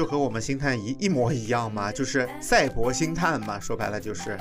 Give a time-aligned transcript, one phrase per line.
[0.00, 4.38] 就和我们星探一一模一样嘛，就是赛博星探嘛，说白了就是。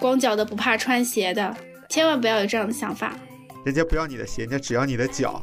[0.00, 1.56] 光脚的不怕穿鞋的，
[1.88, 3.14] 千万不要有这样的想法。
[3.64, 5.40] 人家不要你的鞋，人家只要你的脚。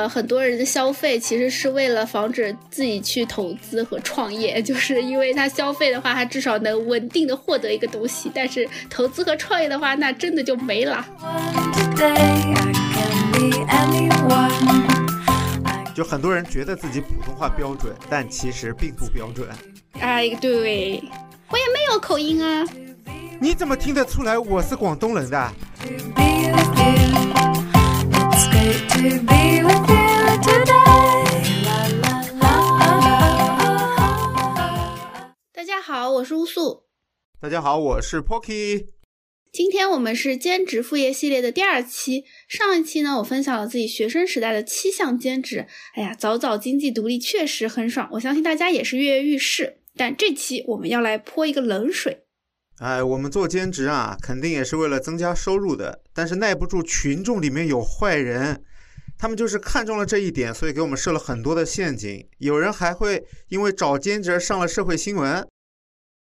[0.00, 8.32] 呃，很多人的消费其实是为了防止自己去投资和创业， 就是因为他消费的话，他至少能稳定的获得一个东西。
[8.34, 11.06] 但是投资和创业的话，那真的就没了。
[15.94, 19.46] 就很多人觉得自己普通话标准，但其实并不标准。
[20.00, 21.02] 哎，对，
[21.50, 22.64] 我也没有口音啊。
[23.38, 25.52] 你怎么听得出来我是广东人的？
[29.00, 29.06] 大
[35.64, 36.82] 家好，我是乌素。
[37.40, 38.88] 大家好，我是 Pocky。
[39.50, 42.24] 今天我们是兼职副业系列的第二期。
[42.46, 45.66] 上一期呢，我分享了自己学生时代的七项兼职。
[45.94, 49.78] 哎呀，早早经济独立确实很爽，我相信大家也是跃跃欲试。
[49.96, 52.24] 但这期我们要来泼一个冷水。
[52.80, 56.02] 哎，我们做兼职啊，肯定也是为了增加收入的。
[56.12, 58.62] 但是耐不住群众里面有坏人，
[59.20, 62.26] 他们就是看中了这一点，所以给我们设了很多的陷阱。
[62.38, 65.46] 有人还会因为找兼职上了社会新闻。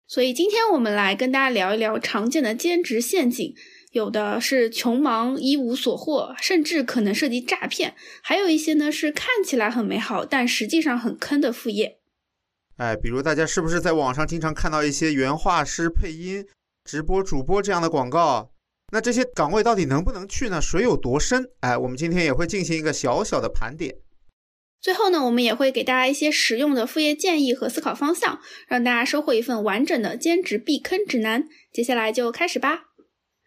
[0.06, 3.54] 所以今天我们来跟大家聊一聊常见的兼职陷阱。
[3.92, 7.90] 有的是穷忙一无所获，甚至可能涉及诈骗；
[8.22, 11.98] 还有一些呢是看起来很美好，但实际上很坑的副业。
[12.78, 16.46] 哎，比如大家是不是在网上经常看到一些原画师、配音、
[16.84, 18.50] 直播主播这样的广告？
[18.92, 20.60] 那这些岗位到底能不能去呢？
[20.60, 21.50] 水有多深？
[21.60, 23.96] 哎，我们今天也会进行一个小小的盘点。
[24.80, 31.48] 最后呢，我们也会给大家一些实用的副业建议和思考方向，让大家收获一份完整的兼职避坑指南。
[31.72, 32.84] 接下来就开始吧。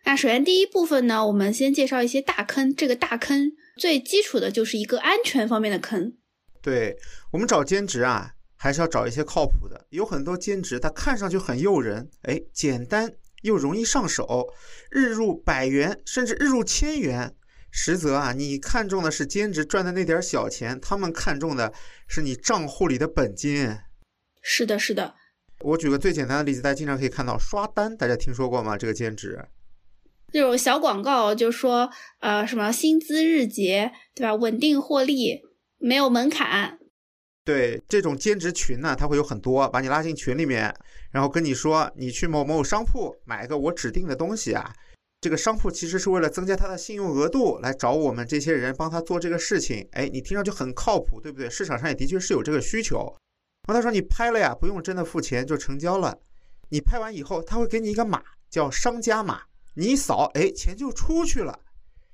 [0.05, 2.75] 那首先第一部分呢，我们先介绍一些大坑。
[2.75, 6.13] 这个大坑最基础的就是一个安全方面的坑。
[6.61, 6.97] 对
[7.31, 8.33] 我们找兼职啊。
[8.61, 9.85] 还是要找一些靠谱的。
[9.89, 13.09] 有很多兼职，它看上去很诱人，哎，简单
[13.41, 14.53] 又容易上手，
[14.89, 17.35] 日入百元甚至日入千元。
[17.71, 21.71] 实则啊，你看中的是兼职赚的那点小钱，他们看中的
[22.07, 23.77] 是你账户里的本金。
[24.41, 25.13] 是的，是的。
[25.59, 28.75] 我举个最简单的例子，大家经常可以看到刷单，大家听说过吗？
[28.75, 29.45] 这个兼职，
[30.31, 34.33] 这种小广告就说，呃，什么薪资日结，对吧？
[34.33, 35.41] 稳定获利，
[35.77, 36.78] 没有门槛。
[37.49, 40.71] 对这种兼职群呢，他会有很多，把你拉进群里面，
[41.09, 44.71] 然后跟你说，你去某某商铺买一个我指定的东西啊。
[45.19, 49.87] 这个商铺其实是为了增加他的信用额度，来找我们这些人帮他做这个事情。
[49.93, 51.49] 哎，你听上去很靠谱，对不对？
[51.49, 52.97] 市场上也的确是有这个需求。
[53.67, 56.15] 然后他说你拍了呀，不用真的付钱就成交了。
[56.69, 58.21] 你拍完以后，他会给你一个码，
[58.51, 59.41] 叫商家码，
[59.73, 61.59] 你一扫，哎，钱就出去了。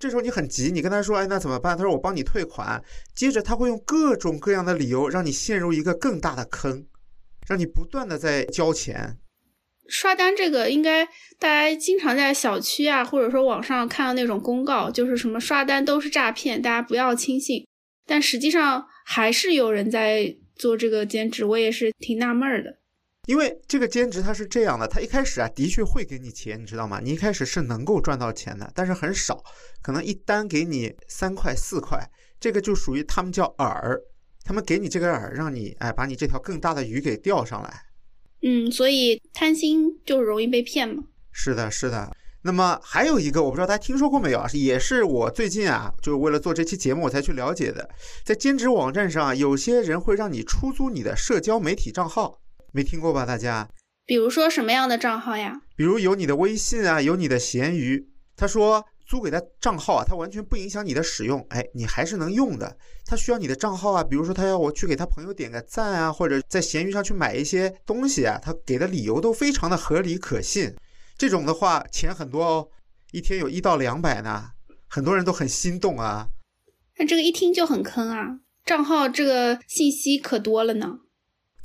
[0.05, 2.79] 这时候你很急，你跟他说：“哎，那怎么办？”他说：“我帮你退款。”
[3.15, 6.85] 接着他会用各种各样的理由让你陷入一个更大的坑，
[7.47, 9.17] 让你不断的在交钱。
[9.87, 11.07] 刷单这个应该
[11.39, 17.65] 大家经常在小区啊，或者说网上看到那种公告，就是什么刷单都是诈骗，大家不要轻信。
[18.05, 22.77] 但实际上还是有人在做这个兼职，我也是挺纳闷的。
[23.25, 26.99] 因为这个兼职它是这样的，它一开始啊的确会给你钱，你知道吗？
[27.03, 29.43] 你一开始是能够赚到钱的，但是很少，
[29.81, 32.07] 可能一单给你三块四块，
[32.39, 33.99] 这个就属于他们叫饵，
[34.43, 37.81] 他们给你这个饵，让你哎把你这条更大的鱼给钓上来。
[38.43, 41.03] 嗯，所以贪心就容易被骗嘛。
[41.31, 42.15] 是的，是的。
[42.43, 44.47] 那么还有一个，我不知道大家听说过没有啊？
[44.53, 47.89] 也是我最近啊，就是为了做这期节目我才去了解的，
[48.23, 52.39] 在兼职网站上，有些人会让你出租你的社交媒体账号。
[52.75, 53.69] 没听过吧，大家？
[54.05, 55.61] 比如说什么样的账号呀？
[55.77, 58.09] 比如有你的微信啊，有你的闲鱼。
[58.35, 62.75] 他说租给他账号啊，他完全不影响你的使用，哎，你还是能用的。
[63.05, 70.75] 他需要你的账号啊，比如说他要我去给他朋友点个赞啊，或者在闲鱼上去买一些东西啊，他给的理由都非常的合理可信。
[71.17, 72.67] 这种的话钱很多哦，
[73.13, 74.49] 一天有一到两百呢，
[74.89, 76.27] 很多人都很心动啊。
[76.97, 80.99] 那这个一听就很坑啊，账号这个信息可多了呢。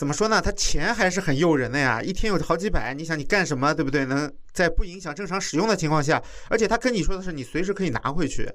[0.00, 0.40] 怎么说呢？
[0.40, 4.06] 他钱还是很诱人的呀，一天有好几百，你想你干什么，对不对？
[4.06, 8.50] 能在不影响正常使用的情况下，而且他跟你说的是你随时可以拿回去。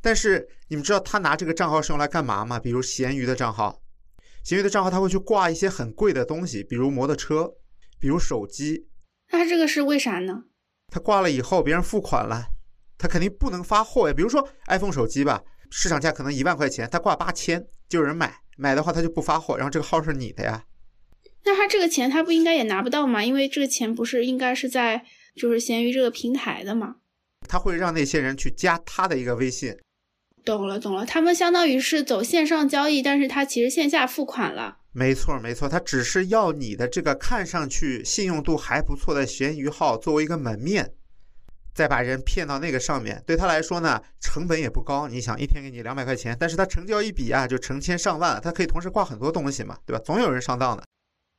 [0.00, 2.58] 但是你们知道他拿这个账号是用来干嘛吗？
[2.58, 3.82] 比如闲鱼的账号，
[4.42, 7.52] 闲鱼的账号他会去挂一些很贵的东西，比如摩托车，
[8.00, 8.88] 比如手机。
[9.30, 10.44] 那他这个是为啥呢？
[10.90, 12.46] 他挂了以后，别人付款了，
[12.96, 14.14] 他肯定不能发货呀。
[14.16, 20.64] 比如说 iPhone 手机吧，市场价可能一万块钱，他挂八千，就有人买，买的话他就不发货，然后这个号是你的呀。
[21.46, 23.24] 那他这个钱他不应该也拿不到吗？
[23.24, 26.96] 因为这个钱不是应该是在就是闲鱼这个平台的吗？
[27.48, 29.76] 他会让那些人去加他的一个微信。
[30.44, 34.78] 懂了，懂了，他们相当于是走线上交易，但是他其实线下付款了。
[34.92, 40.94] 没错，没错，他只是要你的这个看上去信用度还不错的闲鱼号作为一个门面，
[41.74, 43.22] 再把人骗到那个上面。
[43.26, 45.06] 对他来说呢，成本也不高。
[45.06, 50.02] 你想，一天给你两百块钱，但是他成交一笔啊，就成千上万，他可以同时挂很多东西嘛，对吧？
[50.04, 50.82] 总有人上当的，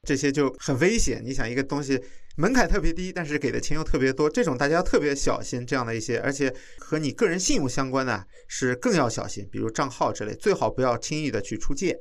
[0.07, 1.21] 这些就很危险。
[1.21, 2.01] 你想，一个东西
[2.37, 5.65] 门槛特别低，但是给的钱又特别多，这种大家要特别小心。
[5.65, 11.99] 这样的一些，而且和你个人信用相关的，是更要小心，比如账号之类，最好不要轻易的去出借。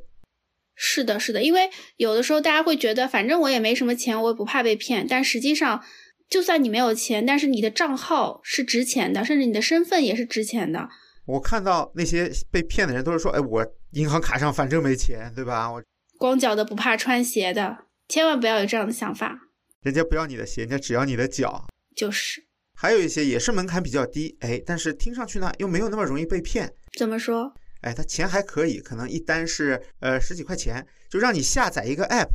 [0.76, 5.04] 是的，是的，因为有的时候大家会觉得，反正我也没什么钱，我也不怕被骗。
[5.08, 5.82] 但实际上，
[6.28, 10.88] 就算你没有钱，但是你的账号是值钱的，甚至你的身份也是值钱的。
[11.24, 15.82] 我看到那些被骗的人都是说：“哎，我银行卡上反正没钱，对吧？”我
[16.18, 19.38] 光脚的不怕穿鞋的，千万不要有这样的想法。
[19.82, 21.66] 人家不要你的鞋，人家只要你的脚。
[21.94, 22.44] 就是。
[22.74, 26.72] 还有一些也是门槛比较低，哎，但是听上去呢又没有那么容易被骗。
[26.98, 27.54] 怎么说？
[27.82, 32.28] 哎，他钱还可以，可能一单是呃十几块钱，就让你下载一个 app，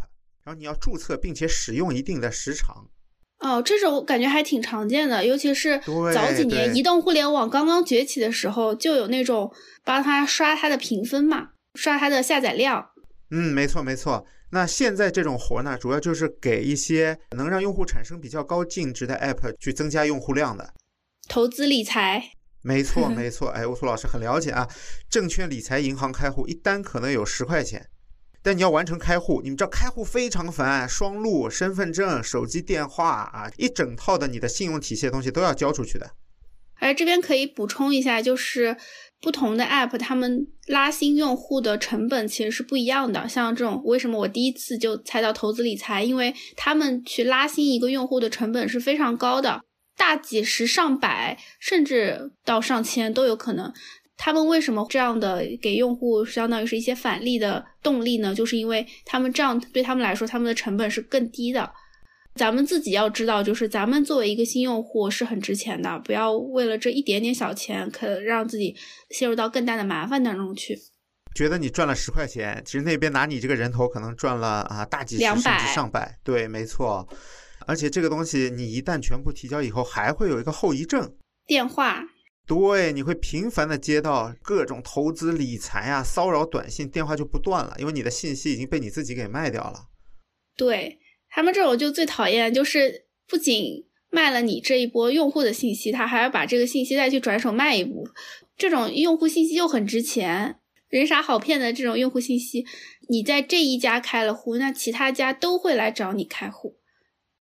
[0.44, 2.88] 然后你要注册并且使用一定的时长。
[3.40, 5.80] 哦，这种感觉还挺常见的，尤其是
[6.14, 9.52] 早几年移动互联网刚刚崛起的时候，就有那种
[9.84, 12.92] 帮他刷他的评分嘛，刷他的下载量。
[13.30, 14.26] 嗯，没错没错。
[14.52, 20.74] 那现在这种活呢，主要就是给一些能让用户产生比较高净值的 app 去增加用户量的。
[21.28, 22.32] 投资理财。
[22.62, 24.68] 没错， 没错，哎，乌苏老师很了解啊。
[25.10, 27.88] 证券理财银行开户一单可能有十块钱，
[28.44, 36.12] 但你要完成开户，你们知道开户非常烦，双录、身份证、手机电话啊，一整套的你的信用体系的东西都要交出去的。
[36.76, 38.76] 哎，这边可以补充一下，就是
[39.22, 43.30] 不同的 app 他们拉新用户的成本其实是不一样的。
[43.30, 46.04] 像这种，为什么我第一次就猜到投资理财？
[46.04, 49.62] 因为他们去拉新一个用户的成本是非常高的。
[49.96, 53.72] 大几十上百，甚至到上千都有可能。
[54.18, 58.34] 他们为什么这样的给用户相当于是一些返利的动力呢？
[58.34, 61.72] 就是因为他们这样对他们来说，他们的成本是更低的。
[62.36, 68.76] 咱们自己要知道，就是咱们作为一个新用户是很值钱的，不要为了这一点点小钱，可让自己
[69.10, 70.78] 陷入到更大的麻烦当中去。
[71.36, 76.18] 觉得你赚了十块钱，其实那边拿你这个人头可能赚了啊大几十甚至上百。
[76.24, 77.08] 对，没错。
[77.68, 81.16] 而且这个东西，你一旦全部提交以后，还会有一个后遗症。
[81.46, 82.04] 电话，
[82.48, 89.88] 对，你会频繁的接到各种投资理财啊骚扰短信，电话就不断了，因为你的信息已经被你自己给卖掉了。
[90.58, 90.98] 对
[91.32, 98.08] 他们这种就最讨厌，就是不仅卖了你这一波用户的信息，他还要把这个信息再去转手卖一步。
[98.58, 102.66] 这种用户信息又很值钱，人傻好骗的这种用户信息，
[103.10, 106.78] 你在这一家开了户，那其他家都会来找你开户。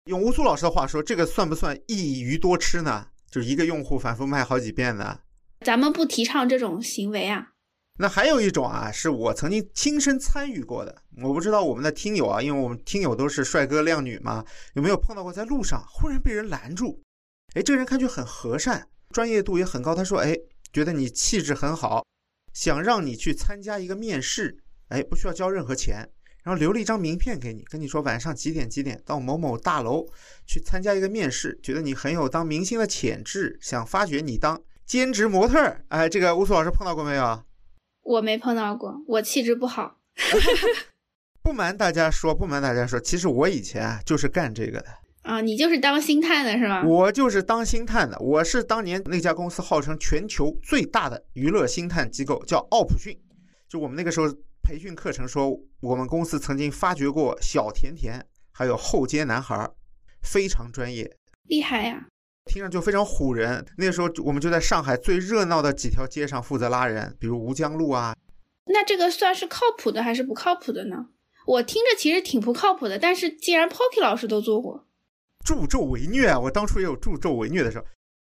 [0.07, 3.09] 用乌苏老师的话说，这个算不算一鱼多吃呢？
[3.31, 5.21] 就是一个用户反复卖好几遍呢？
[5.61, 7.53] 咱们不提倡这种行为啊。
[7.99, 11.03] 那还有一种啊，是我曾经亲身参与过的。
[11.21, 17.03] 我不知道我们的听友啊，因为我们听友都是帅哥靓女嘛，有没有碰到过在路上忽然被人拦住？
[17.55, 19.95] 哎，这个人看去很和善，专业度也很高。
[19.95, 20.37] 他说：“哎，
[20.73, 22.05] 觉得你气质很好，
[22.53, 24.57] 想让你去参加一个面试，
[24.89, 26.09] 哎，不需要交任何钱。”
[26.45, 30.07] 然后留了一张名片给你，跟你说晚上几点几点到某某大楼
[30.47, 35.85] 去参加一个面试，觉得你很有当明星的潜质，想发掘你当兼职模特儿。
[35.89, 37.43] 哎，这个乌苏老师碰到过没有？
[38.09, 39.99] 我没碰到过，我气质不好。
[41.43, 44.87] 不瞒大家说，不瞒大家说，其实我以前啊就是干这个的
[45.23, 45.41] 啊。
[45.41, 46.83] 你就是当星探的是吧？
[46.85, 53.17] 我就是当星探的，我是当年那家公司号称全球最大的娱乐星探机构，叫奥普讯。
[53.69, 54.27] 就我们那个时候。
[54.61, 58.23] 培训课程说，我们公司曾经发掘过小甜甜，
[58.53, 59.67] 还有后街男孩，
[60.21, 61.11] 非常专业，
[61.45, 62.07] 厉害呀！
[62.49, 63.65] 听上就非常唬人。
[63.77, 68.17] 那个时候我们就在上海最热闹的几条街上负责拉人，比如吴江路啊。
[68.65, 71.11] 那这个算是靠谱的还是不靠谱的呢？
[71.47, 74.87] 我听着其实挺不靠谱的，但是既然 Pocky 老师都做过，
[75.45, 76.41] 助纣为虐啊！
[76.41, 77.85] 我当初也有助纣为虐的时候。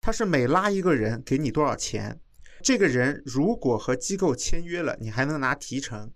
[0.00, 2.20] 他是每拉一个人给你多少钱，
[2.62, 6.10] 这个人如果和机构签约了，你还能拿提成。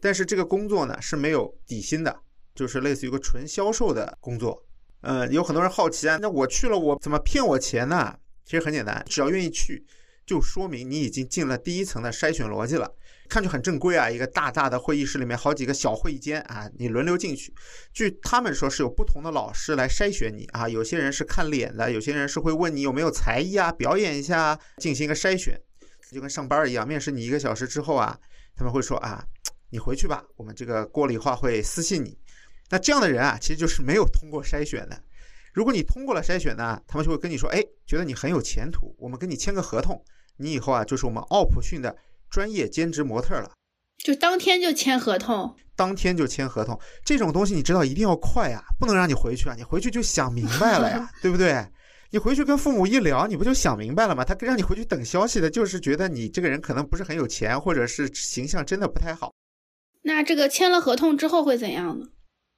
[0.00, 2.20] 但是这个工作呢是没有底薪的，
[2.54, 4.66] 就是类似于一个纯销售的工作。
[5.04, 8.16] 呃，有很多人好奇啊，那我去了，我怎么骗我钱呢？
[8.44, 9.84] 其实很简单，只要愿意去，
[10.26, 12.90] 就说明你已经进了第一层的筛选逻辑了。
[13.28, 17.52] 看去很正规啊，一个大大的会议室里面好几个小会议间啊，你轮流进去。
[17.92, 25.60] 据他们说是有不同的老师来筛选你啊，有些人是看脸的，有些人是会问你有没有才艺啊，表演一下，进行一个筛选，
[26.10, 26.86] 就跟上班一样。
[26.88, 28.18] 面试你一个小时之后啊，
[28.56, 29.24] 他们会说啊。
[29.70, 32.16] 你回去吧，我们这个郭里话会私信你。
[32.70, 35.00] 那这样的人啊，其实就是没有通过筛选的。
[35.52, 40.02] 如果你通过了筛选呢，他们就会跟你说，哎，觉得你很有前途，我们跟你签个合同，
[40.38, 41.96] 你以后啊就是我们奥普逊的
[42.28, 43.52] 专业兼职模特了。
[43.98, 51.64] 就当天就签合同，当天就签合同，这种东西你知道一定要快啊，不能让你回去啊，你回去就想明白了呀， 对不对？
[52.10, 54.24] 你回去跟父母一聊，你不就想明白了吗？
[54.24, 59.32] 他让你回去等消息的，就是觉得你这个人可能不是很有钱，或者是形象真的不太好。
[60.02, 62.06] 那这个签了合同之后会怎样呢？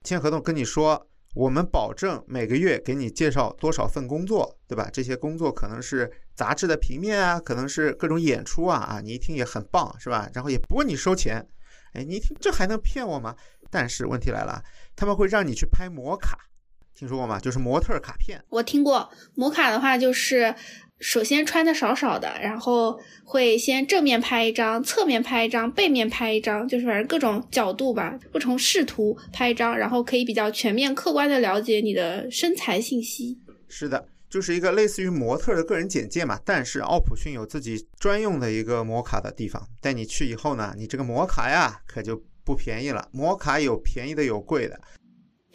[0.07, 4.89] 签合同跟你说，我们保证每个月给你介绍多少份工作，对吧？
[4.93, 10.31] 这些工作可能是杂志的平面啊，可能是各种演出啊啊，你一听也很棒，是吧？
[10.33, 11.45] 然后也不问你收钱，
[11.93, 13.35] 哎，你一听这还能骗我吗？
[13.69, 14.63] 但是问题来了，
[14.95, 16.39] 他们会让你去拍模卡，
[16.95, 17.41] 听说过吗？
[17.41, 18.41] 就是模特卡片。
[18.49, 20.55] 我听过，模卡的话就是
[20.99, 33.39] 首先穿的少少的，然后会先正面拍一张，侧面拍一张，背面拍一张，就是反正各种角度吧，不同视图拍一张，然后可以比较全面、客观的了解你的身材信息。
[33.69, 36.41] 是的，就是一个类似于模特的个人简介嘛。
[36.45, 43.07] 但是奥普逊有自己专用的一个模卡的地方，带你去以后呢，你这个模卡呀可就不便宜了。
[43.13, 44.81] 模卡有便宜的，有贵的。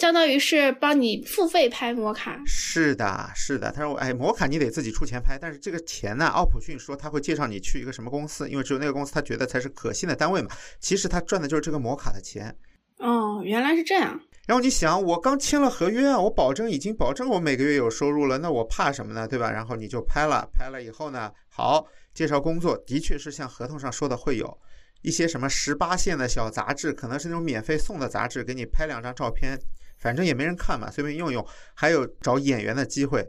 [0.02, 3.72] 相当于是帮你付费拍摩卡，是的，是的。
[3.72, 10.50] 他说：“哎，摩卡你得自己出钱拍，但是这个钱呢，奥普逊说他会介绍你去一个什么公司，因为只有那个公司他觉得才是可信的单位嘛。
[10.80, 12.58] 其实他赚的就是这个摩卡的钱。
[12.98, 14.20] 哦，原来是这样。
[14.48, 19.28] 然后你想，我刚签了合约啊，我保证已经保证我每个月有收入了，那我怕什么呢？
[19.28, 19.52] 对吧？
[19.52, 24.58] 然后你就拍了，拍了以后呢，好，介绍工作的确是像合同上说的会有
[25.04, 29.56] 一些什么十八线的小杂志，可能是那种免费送的杂志，给你拍两张照片。”
[30.02, 31.46] 反正也没人看嘛，随便用用。
[31.74, 33.26] 还有找演员的机会，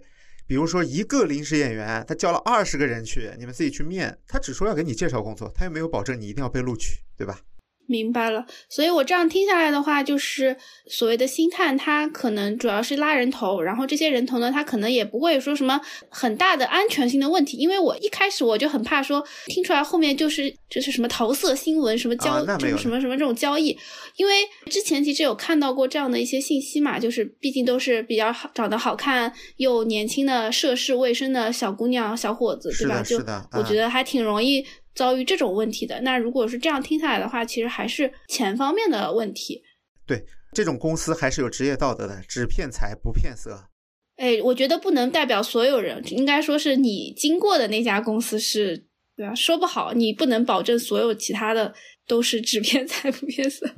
[0.46, 7.38] 比如说一个临时演员，他叫了二十个人去，你们自己去面，他只说要给你介绍工作，他又没有保证你一定要被录取，对吧？
[7.86, 17.56] 明白了，所以我这样听下来的话，就是所谓的星探，它可能主要是拉人头，然后这些人头呢，他可能也不会说什么很大的安全性的问题。
[17.58, 23.76] 因为我一开始我就很怕说听出来后面就是就是什么桃色新闻，什么交什么什么什么这种交易。
[24.16, 24.32] 因为
[24.70, 33.02] 之前其实有看到过这样的一些信息嘛，就是毕竟都是比较好长得好看又年轻的涉世未深的小姑娘小伙子，对吧？
[33.02, 33.18] 就
[33.58, 34.64] 我觉得还挺容易。
[34.94, 39.62] 遭遇这种问题的，那如果是这样听下来的话，其实还是钱方面的问题。
[40.06, 43.68] 对，这种公司还是有职业道德的，只骗财不骗色。
[44.16, 49.34] 哎，我觉得不能代表所有人，应该说是你经过的那家公司是，对吧？
[49.34, 51.74] 说不好，你不能保证所有其他的
[52.06, 53.74] 都是只骗财不骗色。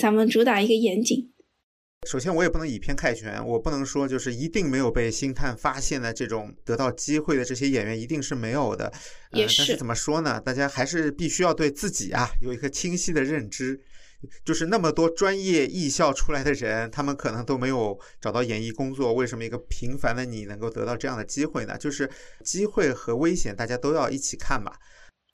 [0.00, 1.31] 咱们主打一个严谨。
[2.04, 8.92] 首先，我也不能以偏概全，我不能说就是一定没有被星探发现的这种得到机会的这些演员一定是没有的。
[9.30, 9.58] 也是。
[9.58, 10.40] 但是怎么说呢？
[10.40, 13.80] 大家还是必须要对自己啊有一个清晰的认知，
[14.44, 21.78] 就是那么多专业艺校出来的人，他们可能都没有找到演艺工作，为什么一个平凡的你能够得到这样的机会呢？
[21.78, 22.10] 就是
[22.44, 24.76] 机会和危险，大家都要一起看吧。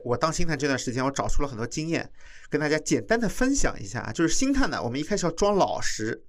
[0.05, 2.09] 我当星探这段时间，我找出了很多经验，
[2.51, 4.13] 跟大家简单的分享一下啊。
[4.13, 6.25] 就是星探呢，我们一开始要装老实。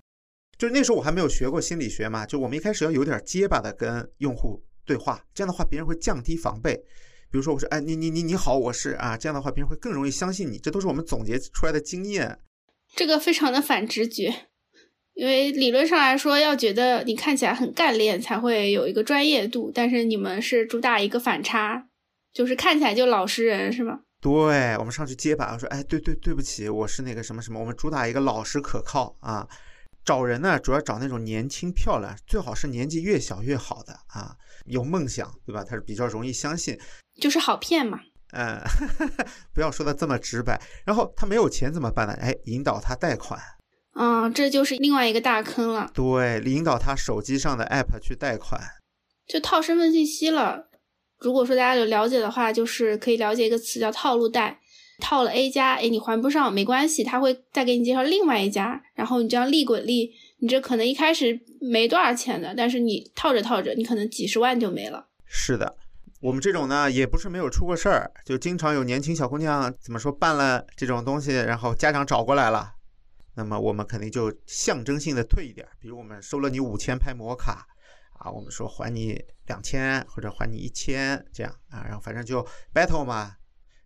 [0.60, 6.76] 就是那时候我还没有学过心理学嘛，就我们一开始要有点结巴的跟用户对话，这样的话别人会降低防备。
[7.32, 10.58] 比如说我说，哎，你你你你好，我是啊，这样的话别人会更容易相信你。
[10.58, 12.40] 这都是我们总结出来的经验。
[12.94, 14.34] 这个非常的反直觉，
[15.14, 21.88] 因为理论上来说要觉得你看起来很干练才会有一个专业度，但是你们是主打一个反差，
[22.34, 24.02] 就是看起来就老实人是吗？
[24.20, 29.48] 对，我们上去结巴，我说，哎，对对对不起，我是那个什么什么，我们主打一个老实可靠啊。
[30.10, 34.36] 找人呢，主要找那种年轻漂亮，最好是年纪越小越好的啊，
[34.66, 35.64] 有梦想，对吧？
[35.64, 36.76] 他是比较容易相信，
[37.22, 38.00] 就是好骗嘛。
[38.32, 38.60] 嗯，
[39.54, 40.60] 不要说的这么直白。
[40.84, 42.14] 然后他没有钱怎么办呢？
[42.20, 43.40] 哎，引导他贷款。
[43.94, 45.92] 嗯，这就是另外一个大坑了。
[45.94, 48.60] 对，引导他手机上的 app 去贷款，
[49.28, 50.70] 就套身份信息了。
[51.20, 54.59] 如果说大家有了解的话，就是可以了解一个词叫套路贷。
[55.00, 65.08] 套了 A 家，哎，你还不上没关系，他会再给你介绍另外一家，然后你这样利滚利，你这可能一开始没多少钱的，但是你套着套着，你可能几十万就没了。
[65.26, 65.76] 是的，
[66.22, 72.74] 我们这种呢也不是没有出过事儿，就经常有年轻小姑娘怎么说办了这种东西，然后家长找过来了，
[73.36, 77.66] 那么我们肯定就象征性的退一点，比如我们收了你五千拍摩卡，
[78.20, 83.36] 啊，我们说还你两千或者还你一千这样啊，然后反正就 battle 嘛。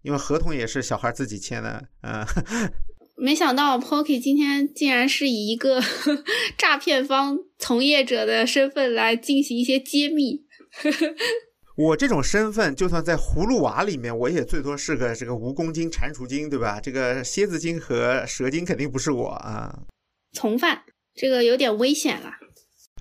[0.03, 2.25] 因为合同也是小孩自己签的，嗯，
[3.17, 5.81] 没想到 Pocky 今天竟然是以一个
[6.57, 10.41] 诈骗方从业者的身份来进行一些揭秘。
[11.75, 16.79] 我这种身份，就算在葫芦娃里面，我也最多是个这个蜈蚣精、蟾蜍精，对吧？
[16.79, 19.73] 这个蝎子精和蛇精肯定不是我啊。
[20.33, 20.83] 从犯，
[21.15, 22.31] 这个有点危险了。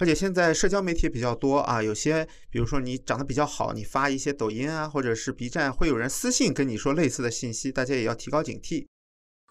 [0.02, 8.86] 而且现在社交媒体比较多啊，有些比如说你长得比较好，你发一些抖音啊，或者是 B 站，会有人私信跟你说类似的信息，大家也要提高警惕。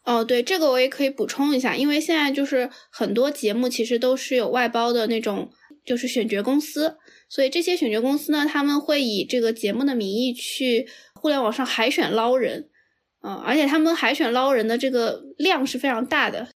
[0.03, 5.50] 哦，对，这个我也可以补充一下，因为现在就是很多节目其实都是有外包的那种，
[5.86, 6.98] 就是选角公司，
[7.29, 12.67] 所以这些选角公司呢，他们会以这个节目的名义去互联网上海选捞人，
[13.24, 16.50] 嗯，而且他们海选捞人的这个量是非常大的。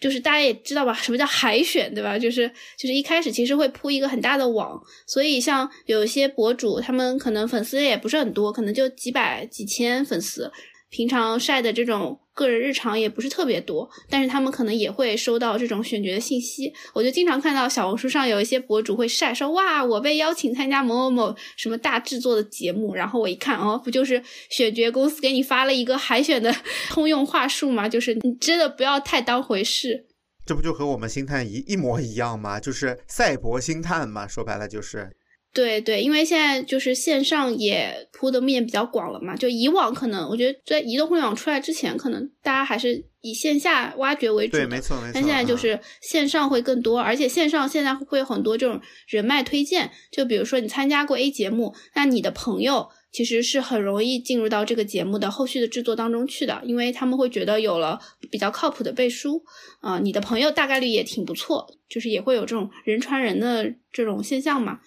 [0.00, 2.18] 就是大家也知道吧，什么叫海选，对吧？
[2.18, 10.50] 就是就是一开始其实会铺一个很大的网，所以像有一些博主，他们可能粉丝也不是很多，可能就几百几千粉丝。
[10.88, 16.72] 平常晒的这种个人日常也不是特别多，但是他们可能也会收到这种选角的信息。
[16.94, 26.54] 我就经常看到小红书上有一些博主会晒说：“哇，我被邀请参加某某某什么大制作的节目。”然后我一看，哦，不就是选角公司给你发了一个海选的
[26.88, 27.88] 通用话术吗？
[27.88, 30.06] 就是你真的不要太当回事。
[30.46, 32.58] 这不就和我们星探一一模一样吗？
[32.58, 35.10] 就是赛博星探嘛，说白了就是。
[35.52, 39.34] 对对，因为现在就是线上也铺的面比较广了嘛。
[39.34, 44.56] 就以往可能，我觉得在移动互联网出来之前，可能大家还是以线下挖掘为主。
[44.56, 45.10] 对，没错没错。
[45.12, 49.90] 但现在就是线上会更多，而且线上现在会有很多这种人脉推荐。
[50.12, 57.98] 就比如说你参加过 A 节目，那你的朋友其实是很容易进入到这个节目的后续的制作当中去的，因为他们会觉得有了
[58.30, 59.42] 比较靠谱的背书
[59.80, 64.78] 啊，你的朋友大概率也挺不错，就是也会有这种人传人的这种现象嘛。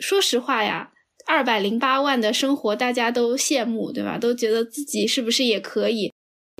[0.00, 0.90] 说实话呀，
[1.26, 4.18] 二百零八万的生活大家都羡慕，对吧？
[4.18, 6.12] 都觉得自己是不是也可以？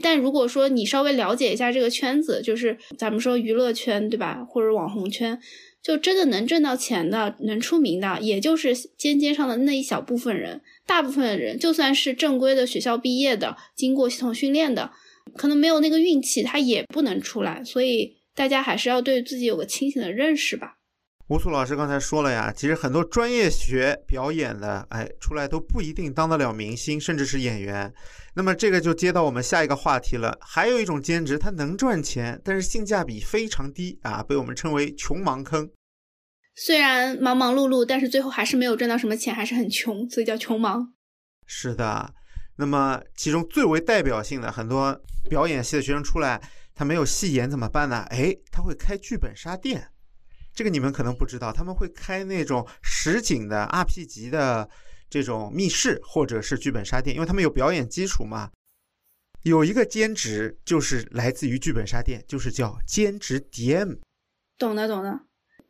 [0.02, 4.44] 但如果说你稍微了解一下这个圈子，就是咱们说娱乐圈，对吧？
[4.48, 5.38] 或者网红圈，
[5.82, 10.62] 就真的能挣到钱的、能出名的，也就是尖尖上的那一小部分人。
[10.86, 14.90] 大部分人，就算是正规的学校毕业的，经过系统训练的，
[15.36, 17.62] 可能没有那个运气，他也不能出来。
[17.62, 20.76] 所以大家还是要对自己有个清醒的认识吧。
[21.30, 27.94] 吴素老师刚才说了呀，其实很多专业学表演的，哎，出来都不一定当得了明星，甚至是演员。
[28.34, 30.36] 那么这个就接到我们下一个话题了。
[30.40, 35.70] 还有一种兼职，它能赚钱，但是性价比非常低啊，被我们称为“穷忙坑”。
[36.56, 40.92] 虽然忙忙碌碌，但是最后还是没有赚到什么钱，还是很穷，所以叫穷忙。
[41.46, 42.12] 是的。
[42.56, 46.42] 那么其中最为代表性的，很多表演系的学生出来，
[46.74, 48.04] 他没有戏演怎么办呢？
[48.10, 49.92] 哎，他会开剧本杀店。
[50.54, 54.68] 这个你们可能不知道，他们会开那种实景的 RP 级的
[55.08, 58.50] 这种密室，或者是剧本杀店，因为他们有表演基础嘛。
[59.44, 63.96] 有一个兼职就是来自于剧本杀店，就是叫兼职 DM。
[64.58, 65.20] 懂的，懂的。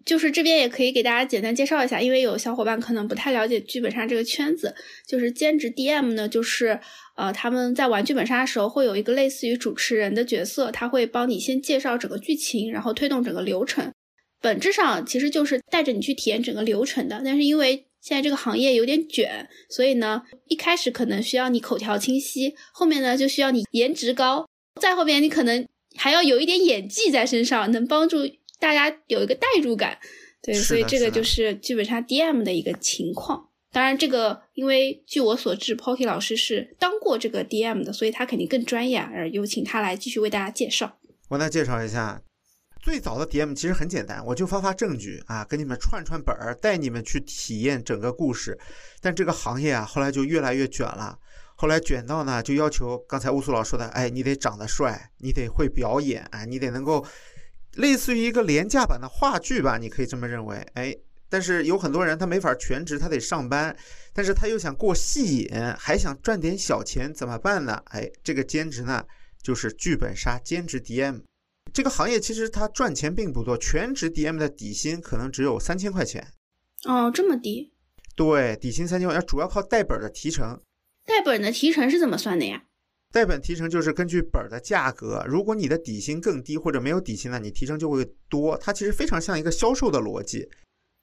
[0.05, 4.75] 就是这边也可以给大家简单介绍一下，因为有小伙伴可能不太了解剧本杀这个圈子。
[5.07, 6.81] 就是兼职 DM 呢，就是
[7.17, 13.93] 呃他们在玩剧本杀的时候会有一个类似于主持人的角色，他会帮你先介绍整个剧情，然后推动整个流程。
[14.41, 24.49] 本质上其实就是带着你去体验整个流程的，但是因为现在这个行业有点卷，所以呢，一开始可能需要你口条清晰，后面呢就需要你颜值高，
[24.81, 28.19] 再后边你可能还要有一点演技在身上，能帮助
[28.59, 29.99] 大家有一个代入感。
[30.43, 33.49] 对，所以这个就是剧本杀 DM 的一个情况。
[33.73, 38.99] 当然，这个因为据我所知，Pocky 老师是当过这个 DM 的，所以他肯定更专业。
[38.99, 40.99] 而有请他来继续为大家介绍。
[41.29, 42.23] 我来介绍一下。
[42.83, 48.59] 最早的 DM 其实很简单，我就发发证据啊，跟你们串串本儿，带你们去体验整个故事。
[49.03, 51.19] 但这个行业啊，后来就越来越卷了。
[51.57, 57.07] 后来卷到呢，就要求刚才乌苏老说的，哎，你得长得帅，你得会表演啊，你得能够
[57.75, 60.57] 类似于一个廉价版的话剧吧，你可以这么认为。
[60.73, 60.97] 哎，
[61.29, 63.77] 但是有很多人他没法全职，他得上班，
[64.15, 67.83] 但是他又想过戏瘾，还想赚点小钱，怎么办呢？
[67.91, 69.05] 哎，这个兼职呢，
[69.43, 71.21] 就是剧本杀兼职 DM。
[71.73, 76.33] 这个行业其实它赚钱并不多，全职 DM 的底薪可能只有三千块钱。
[76.85, 77.73] 哦，这么低？
[78.17, 80.61] 对，底薪三千块钱，主要靠带本的提成。
[81.07, 82.65] 带本的提成是怎么算的呀？
[83.13, 88.57] 带本提成就是根据本的价格，如果你的底薪更低或者没有底薪呢，你提成就会多。
[88.57, 90.49] 它其实非常像一个销售的逻辑。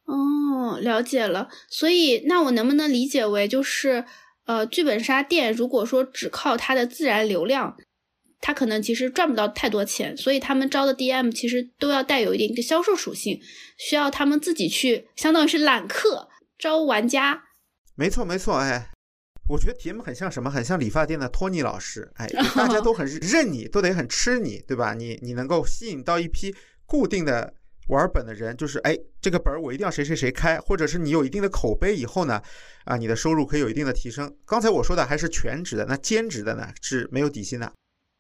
[0.06, 1.50] 哦，了解了。
[1.70, 4.06] 所以那我能不能理解为就是，
[4.46, 7.78] 呃，剧本杀店如果说只靠它的自然流量？
[8.40, 13.40] 他可能其实赚不到太多钱，所以他们招的 DM 其实都要带有一点的销售属性，
[13.78, 17.44] 需要他们自己去，相当于是揽客招玩家。
[17.96, 18.90] 没错没错，哎，
[19.50, 20.52] 我觉得 DM 很像什么？
[20.52, 24.94] 很像理发店的托尼老师，哎， 大家都很认你，都得很吃你，对吧？
[24.94, 27.54] 你你能够吸引到一批固定的
[27.88, 32.40] 玩本的人，就是哎，这个本儿我一定要谁谁谁开，或者是你有一定的口碑以后呢，
[32.86, 34.32] 啊，你的收入可以有一定的提升。
[34.46, 37.74] 刚才我说的还是全职的，那兼职的呢是没有底薪的。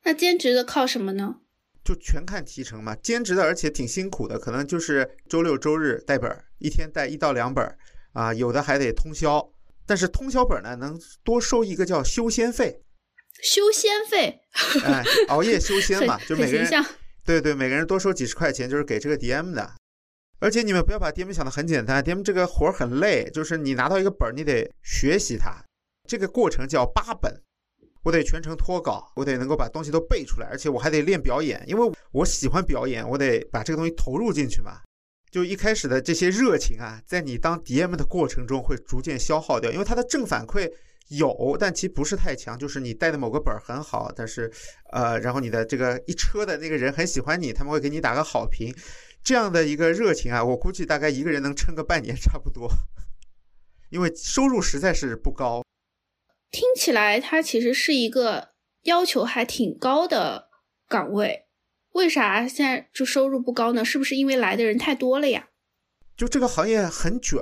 [0.07, 1.35] 那兼职的靠什么呢？
[1.83, 2.95] 就全看提成嘛。
[2.95, 7.77] 兼职的而且挺辛苦的，可能就是周六周日带本儿，一天带一到两本儿
[8.13, 9.51] 啊，有的还得通宵。
[9.85, 12.81] 但是通宵本呢，能多收一个叫修仙费。
[13.43, 14.39] 修仙费，
[14.85, 16.85] 哎，熬夜修仙嘛，就每个人。
[17.25, 19.73] 对对，每个人多收几十块钱，就是给这个 DM 的。
[20.39, 25.65] 而且你们不要把 DM 想的很简单，DM 这个活儿很累，就是你拿到一个本儿，你得学习它，
[26.07, 27.43] 这个过程叫八本。
[28.07, 34.79] 我得全程脱稿，我得能够把东西都背出来，而且我还得练表演，因为我喜欢表演，我得把这个东西投入进去嘛。
[35.29, 40.71] 就一开始的这些热情啊，在你当 DM 的过程中会逐渐消耗掉，因为它的正反馈
[41.09, 42.57] 有，但其不是太强。
[42.57, 44.49] 就是你带的某个本儿很好，但是
[44.93, 48.73] 呃，然后你的这个一车的那个人很喜欢你，他们会给你打个好评，
[49.21, 52.71] 这样的一个热情啊，我估计大概一个人能撑个半年 差不多，
[53.89, 55.61] 因为收入实在是不高。
[56.51, 58.49] 听起来它其实是一个
[58.83, 60.49] 要求还挺高的
[60.87, 61.45] 岗位，
[61.93, 63.83] 为啥现在就收入不高呢？
[63.83, 65.49] 是不是因为来的人太多了呀？
[66.15, 67.39] 就这个行业很卷，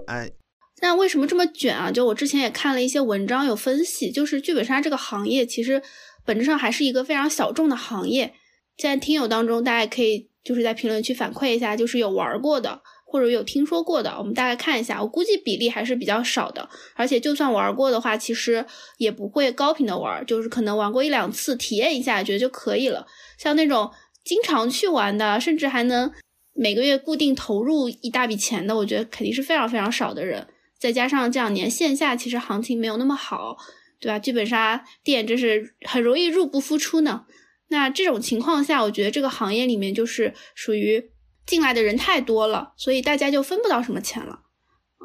[0.81, 1.91] 那为什么这么卷啊？
[1.91, 5.81] 就我之前也看了一些文章有分析，就是剧本杀这个行业其实
[6.25, 8.33] 本质上还是一个非常小众的行业。
[8.77, 12.81] 在听友当中，大家可以就是在评论区反馈一下，就是有玩过的
[13.15, 15.01] 或者有听说过的，我们大概看一下。
[15.01, 18.65] 我估计比例还是比较少的，而且就算玩过的话，其实
[18.97, 23.07] 也不会高频的玩，就是可能玩过一两次，体验一下，觉得就可以了。
[23.37, 23.89] 像那种
[24.25, 26.11] 经常去玩的，甚至还能
[26.53, 30.45] 每个月固定投入一大笔钱的，我觉得肯定是非常非常少的人。
[30.77, 33.55] 再加上这两年线下其实行情没有那么好，
[34.01, 34.19] 对吧？
[34.19, 37.23] 剧本杀店真是很容易入不敷出呢。
[37.69, 41.09] 那这种情况下，我觉得这个行业里面就是属于
[41.45, 44.41] 进来的人太多了，所以大家就分不到什么钱了。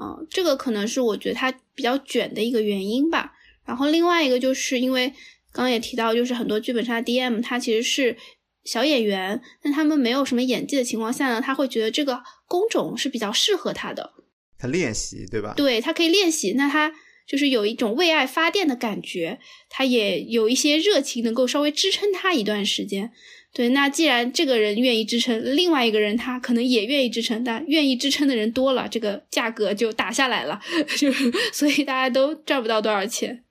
[0.00, 3.32] 嗯，这个可能是我觉得它比较卷的一个原因吧。
[3.66, 5.08] 然后另外一个就是因为
[5.52, 8.16] 刚刚也提到，就是很多剧本杀 DM 他其实是
[8.64, 14.12] 小演员，但他们没有什么演技的情况下呢，他会觉得这个工种是比较适合他的。
[14.58, 15.54] 他练习对吧？
[15.56, 16.92] 对他可以练习，那他
[17.26, 23.12] 就是有一种为爱发电的感觉，他也有一些热情能够稍微支撑他一段时间。
[23.52, 30.60] 对，那既然这个人愿意支撑，另外一个人他可能也愿意支撑，但愿意支撑的人多了，这个价格就打下来了，
[30.96, 31.10] 就
[31.52, 33.44] 所以大家都赚不到多少钱。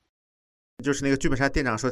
[0.82, 1.92] 就是那个剧本杀店长说：“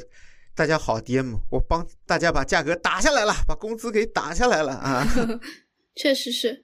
[0.56, 5.06] 大家好，DM，我帮大家把价格打下来了，把工资给打下来了啊。
[5.94, 6.64] ”确实是。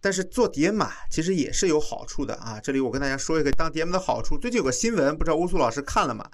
[0.00, 2.58] 但是做 DM 嘛，其实也是有好处的啊。
[2.60, 4.36] 这里我跟大家说一个当 DM 的好处。
[4.36, 6.28] 最近有个新闻，不知道乌苏老师看了吗？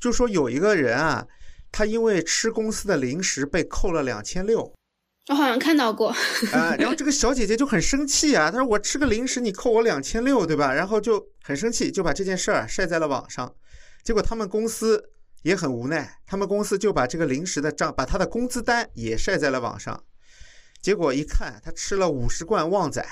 [0.00, 1.26] 就说有一个人啊，
[1.70, 4.72] 他因为吃公司的零食被扣了两千六。
[5.28, 6.08] 我好像看到过。
[6.52, 10.72] 啊，然后这个小姐姐就很生气啊，她说我吃个零食你扣我两千六，对吧？
[10.72, 13.54] 然后就很生气，就把这件事儿晒在了网上。
[14.02, 15.10] 结果他们公司
[15.42, 20.02] 也很无奈，他们公司就把这个零食的账，把他的工资单也晒在了网上。
[20.80, 23.06] 结果一看，他吃了五十罐旺仔，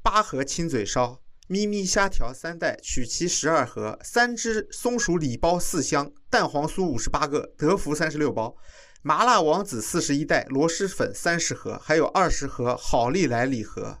[0.00, 8.54] 八盒亲嘴烧，咪咪虾条三袋，曲奇十二盒，三只松鼠礼包四箱，蛋黄酥五十八个，德芙三十六包，
[9.02, 14.00] 麻辣王子四十一袋，螺蛳粉三十盒，还有二十盒好利来礼盒，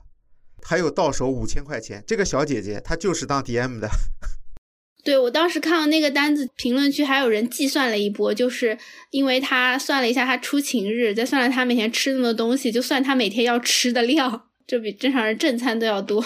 [0.62, 2.04] 还有到手五千块钱。
[2.06, 3.88] 这个小姐姐她就是当 DM 的。
[5.02, 8.76] 对我当时看到那个单子，评论区还有人计算了一波，就是
[9.10, 16.22] 因为他算了一下他出勤日，再算了他每天吃那么多东西，就算他每天要吃的量，就比正常人正餐都要多。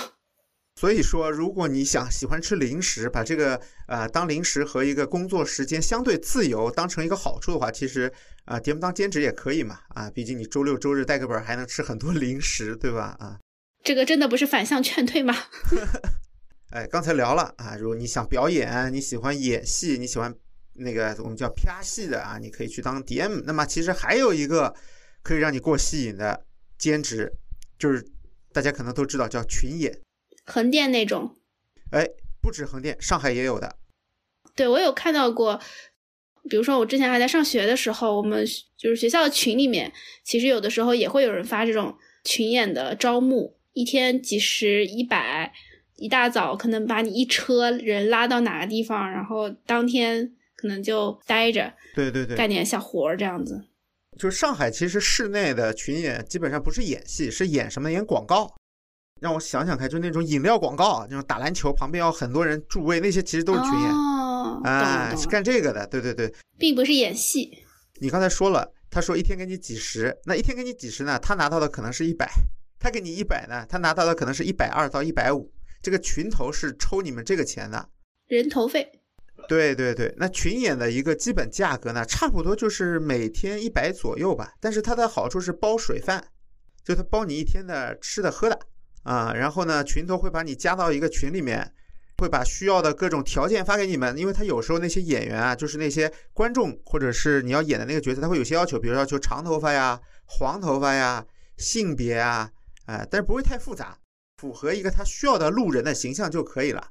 [0.81, 8.13] 所以说，如果你想喜欢吃零食，把这个呃当零食和一个工作时间相对自由当成一个好处的话，其实
[8.47, 13.39] 啊，DM 当兼职也可以嘛啊，毕竟你周六周日带个本还能吃很多零食，对吧啊？
[13.85, 15.37] 这个真的不是反向劝退吗？
[16.71, 20.35] 哎，刚才聊了啊，如果你想表演，你喜欢演戏，你喜欢
[20.73, 23.43] 那个我们叫啪戏的啊，你可以去当 DM。
[23.45, 24.75] 那么其实还有一个
[25.23, 26.45] 可以让你过戏瘾的
[26.79, 27.31] 兼职，
[27.79, 28.03] 就是
[28.53, 29.97] 大家可能都知道叫群演，
[30.45, 31.37] 横店那种。
[31.91, 32.09] 哎，
[32.41, 33.77] 不止横店，上海也有的。
[34.55, 35.61] 对，我有看到过。
[36.49, 38.45] 比如说我之前还在上学的时候，我们
[38.77, 39.93] 就是学校的群里面，
[40.25, 45.53] 其实有的时候也会有人发这种群演的招募，一天几十、一百。
[45.97, 53.69] 一大早可能把你一车人拉到哪个地方，然后当天可能就待着，对对对，干点小活儿这样子。
[54.19, 57.93] 就是上海其实室内的群演基本上不是演戏，是演什么？
[57.93, 58.53] 演广告。
[59.23, 63.91] 让我想想看，就那种饮料广告，那种打篮球旁边要很多人助威，那些其实都是群演。
[63.91, 65.87] 哦，哎，是干这个的。
[65.87, 67.57] 对对对，并不是演戏。
[68.01, 71.17] 你刚才说了，他说一天给你几十，那一天给你几十呢？
[71.21, 72.29] 他拿到的可能是一百，
[72.81, 75.49] 他给你一百呢，他拿到的可能是一百二到一百五。
[75.81, 77.89] 这个群头是抽你们这个钱的，
[78.27, 78.89] 人头费。
[79.49, 84.53] 对对对，那群演的一个基本价格呢，差不多就是每天一百左右吧。
[84.61, 86.25] 但是它的好处是包水饭，
[86.85, 88.59] 就它包你一天的吃的喝的
[89.03, 89.33] 啊。
[89.35, 91.73] 然后呢，群头会把你加到一个群里面，
[92.19, 94.17] 会把需要的各种条件发给你们。
[94.17, 101.25] 因为他有时候那些演员啊，就是那些观众或者是你要演的那个角色，他会有些要求，比如要求长头发呀、黄头发呀、
[101.57, 102.51] 性别啊，
[102.87, 103.99] 哎，但是不会太复杂，
[104.37, 106.91] 符合一个他需要的路人的形象就可以了。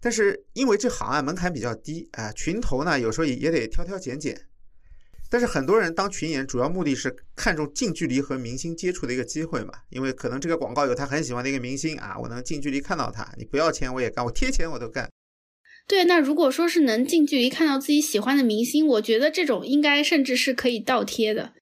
[0.00, 4.47] 但是因为这行啊门槛比较低啊，群头呢有时候也也得挑挑拣拣。
[5.30, 15.10] 但是很多人当群演主要目的是看重近距离和明星接触的一个机会嘛，因为可能这个广告有他很喜欢的一个明星啊，我能近距离看到他，你不要钱我也干，我贴钱我都干。
[15.86, 21.52] 对，那如果说是能近距离看到自己喜欢的明星，我觉得这种应该甚至是可以倒贴的，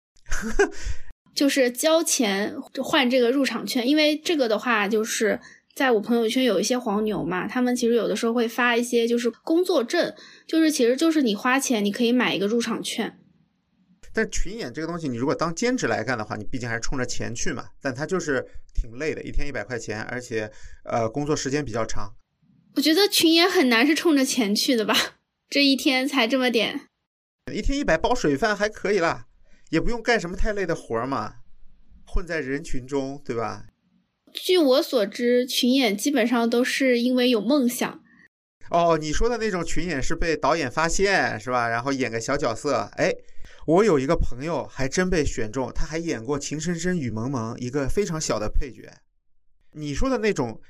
[1.35, 5.40] 就是交钱换这个入场券，因为这个的话就是。
[5.76, 10.11] 在我朋友圈有一些黄牛嘛，他们其实有的时候会发一些就是工作证，
[10.46, 13.18] 就是其实就是你花钱你可以买一个入场券。
[14.16, 17.66] 但群演这个东西，你如果当兼职来干的话，你毕竟还是冲着钱去嘛。
[17.83, 18.42] 但它就是
[18.74, 20.50] 挺累的，一天一百块钱，而且
[20.85, 22.14] 呃工作时间比较长。
[22.76, 24.96] 我觉得群演很难是冲着钱去的吧？
[25.50, 26.88] 这一天才这么点，
[27.52, 29.26] 一天一百包水饭还可以啦，
[29.68, 31.35] 也不用干什么太累的活嘛，
[32.07, 33.66] 混在人群中，对吧？
[34.33, 38.02] 据我所知，群演基本上都是因为有梦想。
[38.70, 41.68] 哦，你说的那种群演是被导演发现是吧？
[41.68, 42.90] 然后演个小角色。
[42.96, 43.12] 哎，
[43.66, 48.88] 我有一个朋友还真被选中，他还演过《情深深雨蒙蒙》一个非常小的配角。
[49.72, 50.61] 你说的那种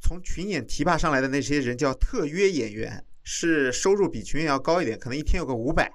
[0.00, 5.92] 从群演提拔上来的那些人叫特约演员，是收入比群演要高一点，可能一天有个五百。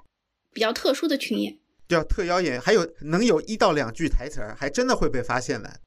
[0.52, 5.80] 比较特殊的群演叫特邀演员，还有能有一到两句台词儿，还真的会被发现的。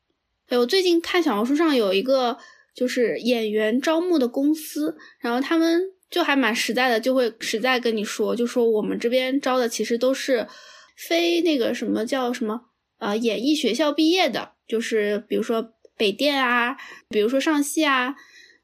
[0.47, 2.37] 哎，我最近看小红书上有一个
[2.75, 10.47] 就是演员招募的公司，然后他们就还蛮实在的，就会实在跟你说，就说我们这边招的其实都是
[10.95, 12.61] 非那个什么叫什么
[12.99, 16.77] 呃演艺学校毕业的，就是比如说北电啊，
[17.09, 18.15] 比如说上戏啊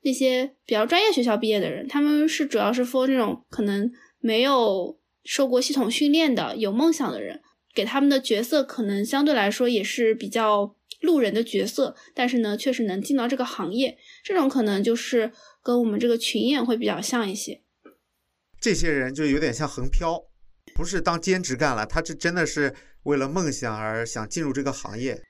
[0.03, 7.41] 那些比较专业学校毕业的人，他们是主要是 for 那种可能没有受过系统训练的有梦想的人，
[7.73, 10.75] 给他们的角色可能相对来说也是比较。
[11.01, 17.61] 路人的角色，但是呢，确实能进到这个行业，这种可能就是跟我们这个群演会比较像一些。
[18.59, 20.23] 这些人就有点像横漂，
[20.75, 25.21] 不是当兼职干了，他这真的是为了梦想而想进入这个行业。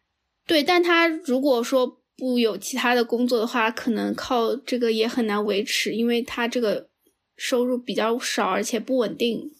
[0.45, 6.89] 对，但他如果说不有其他的工作的话，可能靠这个也很难维持，因为他这个
[7.38, 9.51] 收入比较少，而且不稳定，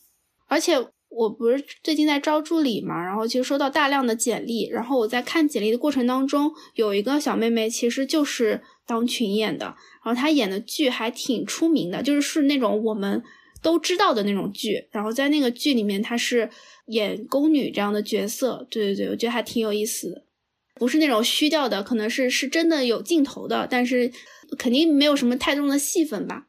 [0.48, 0.88] 而且。
[1.12, 13.22] 我不是最近在招助理嘛，然后其实收到大量的简历，然后我在看简历的过程当中，有一个小妹妹其实就是当群演的，然后她演的剧还挺出名的，就是是那种我们
[13.62, 16.50] 都知道的那种剧，然后在那个剧里面她是
[16.88, 20.24] 演宫女这样的角色，对对对，我觉得还挺有意思的，
[20.76, 24.12] 不是那种虚掉的，可能是是真的有镜头的，但是
[24.58, 26.48] 肯定没有什么太重的戏份吧。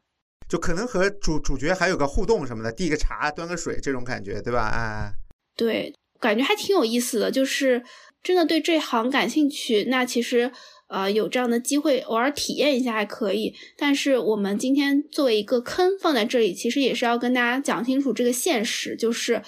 [0.53, 4.65] 就可能和主主角还有个互动什么的，递个茶、端个水这种感觉，对吧？
[4.65, 5.11] 啊，
[5.57, 7.31] 对，感觉还挺有意思的。
[7.31, 7.83] 就是
[8.23, 10.53] 真的对这行感兴趣，那其实
[10.88, 13.55] 呃有这样的机会，偶尔体验一下还可以。
[13.79, 19.41] 但是我们今天作为一个坑放在这里，其实也是要跟大家讲清楚这个现实，就是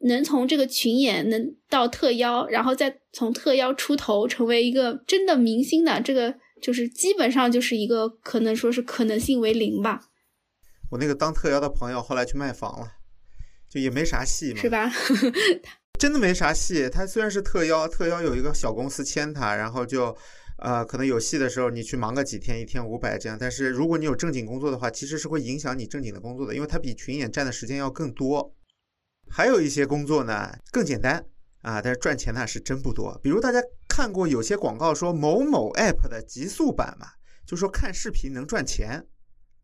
[0.00, 10.00] 能从这个群演能到特邀，然后再从特邀出头成为一个真的明星的，这个就是基本上就是一个可能说是可能性为零吧。
[10.92, 12.92] 我那个当特邀的朋友后来去卖房了，
[13.66, 14.92] 就也没啥戏嘛，是吧？
[15.98, 16.86] 真的没啥戏。
[16.86, 20.14] 他虽然是特邀，特邀有一个小公司签他，然后就，
[20.58, 23.38] 呃，可能有戏的时候你去忙个几天，一天五百这样。
[23.40, 28.54] 但是如果你有正经工作的话，其实是会影响你正经的工作的，因为他比群演占的时间要更多。
[29.30, 31.24] 还有一些工作呢更简单
[31.62, 33.18] 啊，但是赚钱呢是真不多。
[33.22, 37.06] 比如大家看过有些广告说某某 app 的极速版嘛，
[37.46, 39.06] 就说看视频能赚钱。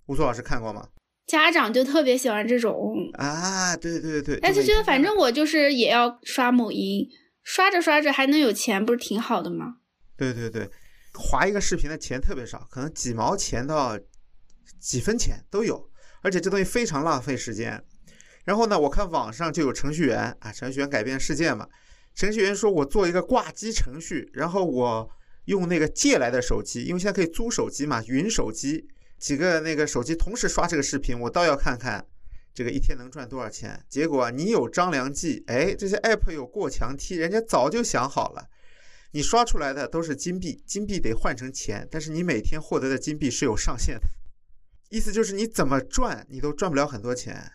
[0.07, 0.88] 吴苏老师看过吗？
[1.29, 7.07] 家长就特别喜欢这种啊，对对对，他就觉得反正我就是也要刷某音，
[7.45, 9.75] 刷着刷着还能有钱，不是挺好的吗？
[10.17, 10.69] 对对对，
[11.12, 13.99] 划一个视频的钱特别少，可能几毛钱到
[14.81, 15.91] 几分钱都有，
[16.23, 17.85] 而且这东西非常浪费时间。
[18.47, 21.69] 然后呢，我看网上就有程序员啊，程序员改变世界嘛。
[22.14, 25.11] 程序员说我做一个挂机程序，然后我
[25.45, 28.88] 用那个借来的手机，因为现在可以租手机嘛，云手机。
[29.19, 32.07] 几个那个手机同时刷这个视频，我倒要看看
[32.55, 33.85] 这个一天能赚多少钱。
[33.89, 38.49] 结果你有张良计，哎，这些 app 有过墙梯，人家早就想好了。
[39.13, 44.03] 你刷出来的都是金币，金币得换成钱，但是你每天获得的金币是有上限的。
[44.91, 47.53] 意思就是你怎么赚，你都赚不了很多钱。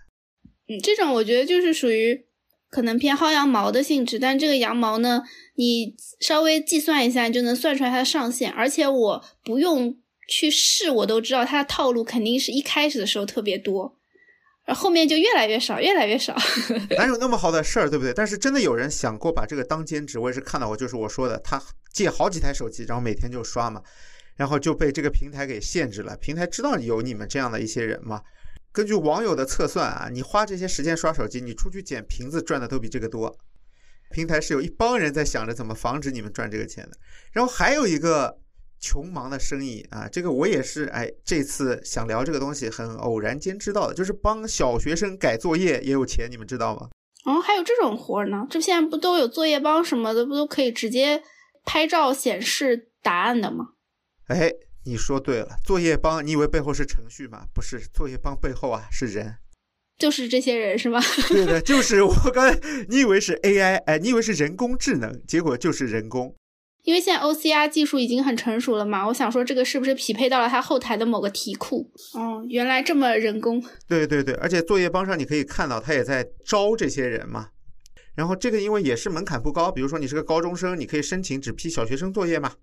[0.67, 2.25] 嗯，这种我觉得就是属于
[2.69, 5.21] 可能偏薅羊毛的性质，但这个羊毛呢，
[5.55, 9.95] 你稍微计算一下就能算出来它的上限，而且我不用
[10.27, 13.97] 去试，我都知道他的套路肯定是一开始的时候特别多，
[14.65, 16.35] 而后面就越来越少，越来越少。
[16.97, 18.13] 哪有那么好的事儿，对不对？
[18.13, 23.81] 但是真的有人想过把这个当兼职，我也是看到过，就是我说的，他借好几台手机，然后每天就刷嘛。
[24.35, 26.17] 然后就被这个平台给限制了。
[26.17, 28.19] 平台知道有你们这样的一些人吗？
[28.71, 33.37] 根据网友的测算啊，你花这些时间刷手机，你出去捡瓶子赚的都比这个多。
[34.09, 36.97] 平台是有一帮人在想着怎么防止你们赚这个钱的。
[37.31, 38.35] 然后还有一个
[38.83, 46.89] 穷忙的生意啊，这个我也是哎，这次想聊这个东西很偶然间知道的，就是帮小学生改作业也有钱，你们知道吗？
[47.23, 48.45] 哦，还有这种活呢？
[48.49, 51.23] 这现在不都有作业帮什么的，不都可以直接
[51.63, 53.69] 拍照显示答案的吗？
[54.27, 54.51] 哎，
[54.83, 57.45] 你说对了，作业帮，你以为背后是程序吗？
[57.55, 59.37] 不是，作业帮背后啊是人，
[59.97, 60.99] 就是这些人是吗？
[61.29, 66.35] 对的，就是我刚才，你以为是 AI，哎，你以为是人工智能，结果就是人工。
[66.83, 71.89] 因为现在 OCR 技术已经很成熟了嘛，我想说这个是不是匹配到了它后台的某个题库？
[72.13, 73.63] 哦，原来这么人工。
[73.87, 77.49] 对对对，而且作业帮上你可以看到，他也在招这些人嘛。
[78.15, 82.53] 然后这个因为也是门槛不高，比如说你是个高中生，你可以申请只批小学生作业嘛。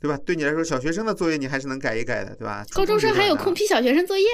[0.00, 0.16] 对吧？
[0.24, 2.64] 对你来说，小学生的作业你还是能改一改的，对吧？
[2.72, 4.26] 高中生还有空批小学生作业？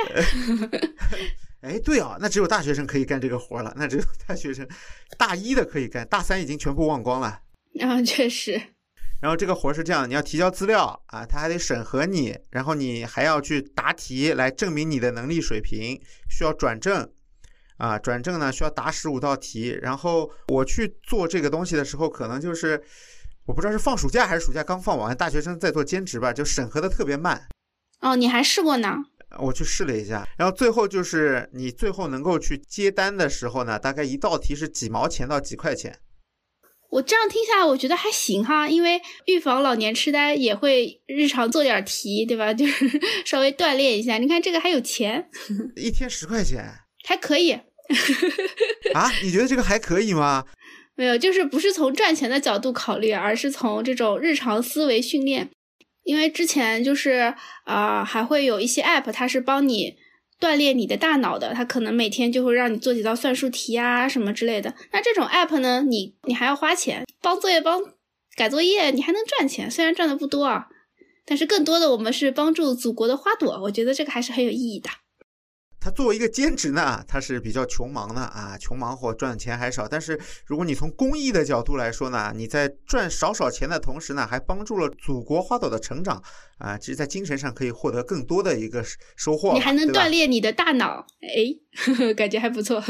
[1.62, 3.72] 哎，对啊，那只有大学生可以干这个活了。
[3.76, 4.68] 那只有大学生，
[5.16, 7.40] 大一的可以干，大三已经全部忘光了。
[7.80, 8.60] 啊，确实。
[9.24, 17.10] 然后这个活是这样，你要提交资料啊，他还得审核你，然后你还要去答题来证明你的能力水平，需要转正
[17.78, 19.78] 啊，转正呢需要答十五道题。
[19.80, 22.82] 然后我去做这个东西的时候，可能就是。
[23.46, 27.46] 我不知道是放暑假还是暑假刚放完，大学生在做兼职吧，就审核的特别慢。
[28.00, 28.96] 哦，你还试过呢？
[29.38, 35.98] 我去试了一下，然后最后就是你最后能够去接单的时候呢，大概一道题是几毛钱到几块钱。
[36.94, 42.54] 我这样听下来，我觉得还行哈，因为预防老年痴呆也会日常做点题，对吧？
[42.54, 42.88] 就是
[43.24, 44.16] 稍微锻炼一下。
[44.18, 45.28] 你看这个还有钱，
[45.74, 46.64] 一天十块钱，
[47.04, 47.50] 还可以。
[47.50, 49.10] 啊？
[49.24, 50.44] 你觉得这个还可以吗？
[50.94, 55.50] 没有，就是不是从赚钱的角度考虑，而是从这种日常思维训练。
[56.04, 59.96] 因为之前就是啊，还会有一些 app，它是帮你
[60.44, 64.74] 锻炼你的大脑的，它可能每天就会让你做几道算术题啊什么之类的。
[64.92, 67.80] 那这种 app 呢，你你还要花钱，帮作业帮
[68.36, 70.66] 改作业，你还能赚钱，虽然赚的不多啊，
[71.24, 74.90] 但是更多的我们是帮助祖国的花朵，我觉得这个还是很有意义的。
[75.84, 79.86] 他作为一个兼职呢，他是比较穷忙的啊，穷忙活赚钱还少。
[79.86, 86.22] 但是如果你从公益的角度来说呢，你在赚少少钱的同时呢，还帮助了祖国花朵的成长
[86.56, 88.82] 啊，其实，在精神上可以获得更多的一个
[89.14, 89.52] 收获。
[89.52, 91.52] 你还能锻炼你的大脑，哎，
[92.16, 92.82] 感觉还不错。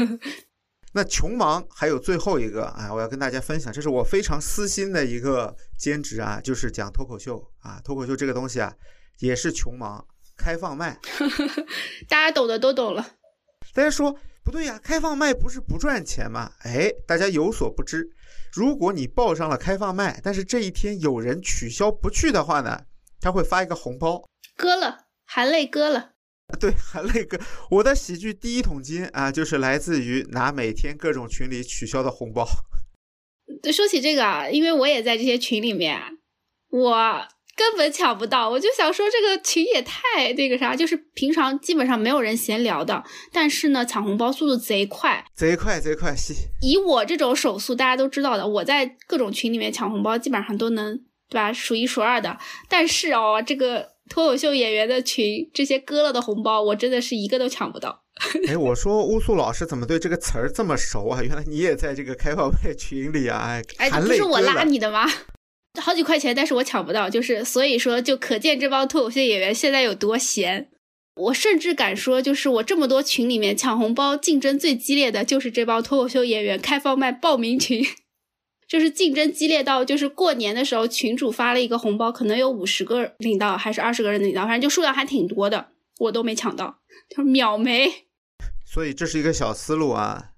[0.95, 8.73] 那穷忙还有最后一个啊，我要跟大家分享，这是我非常私心的一个兼职啊，就是讲脱口秀啊，脱口秀这个东西啊，
[9.19, 10.05] 也是穷忙。
[10.37, 10.99] 开放麦，
[12.07, 13.15] 大家懂的都懂了。
[13.73, 16.51] 大家说不对呀，开放麦不是不赚钱吗？
[16.63, 18.07] 哎，大家有所不知，
[18.53, 22.83] 如果你报上了开放麦，但是这一天有人取消不去的话呢，
[23.19, 24.23] 他会发一个红包，
[24.55, 26.11] 割了，含泪割了。
[26.59, 27.39] 对，含泪割。
[27.71, 32.47] 我的喜剧第一桶金啊，就是来自于拿每天各种群里取消的红包。
[33.73, 35.99] 说起这个啊，因为我也在这些群里面，
[36.69, 37.27] 我。
[37.55, 46.13] 根本抢不到，我就想说这个群也太那个啥，就是平常基本上没有人闲聊的，但是呢，抢红包速度贼快，贼快贼快。
[46.61, 50.97] 以我这种手速，大家都知道的，我在各种群里面抢红包，基本上都能
[51.29, 52.37] 对吧，数一数二的。
[52.67, 58.03] 但是哦，这个脱口秀演员的群，这些割了的红包，我真的是一个都抢不到。
[58.47, 61.21] 哎，我说乌素老师怎么对这个词儿这么熟啊？
[61.21, 63.61] 原来你也在这个开放麦群里啊？
[63.77, 65.05] 哎，不是我拉你的吗？
[65.81, 70.69] 好几块钱，但是我抢不到，就是所以说，就可见这帮脱口秀演员现在有多闲。
[71.15, 77.85] 我甚至敢说，就是我这么多群里面抢红包竞争最激烈的就是这帮脱口秀演员开放麦报名群，
[78.67, 86.79] 就是竞争激烈到，就是过年的时候群主发了一个红包，可能有五十个领到，还是二十个人领到，反正就数量还挺多的，我都没抢到，
[87.09, 87.89] 就是秒没。
[88.65, 90.31] 所以这是一个小思路啊，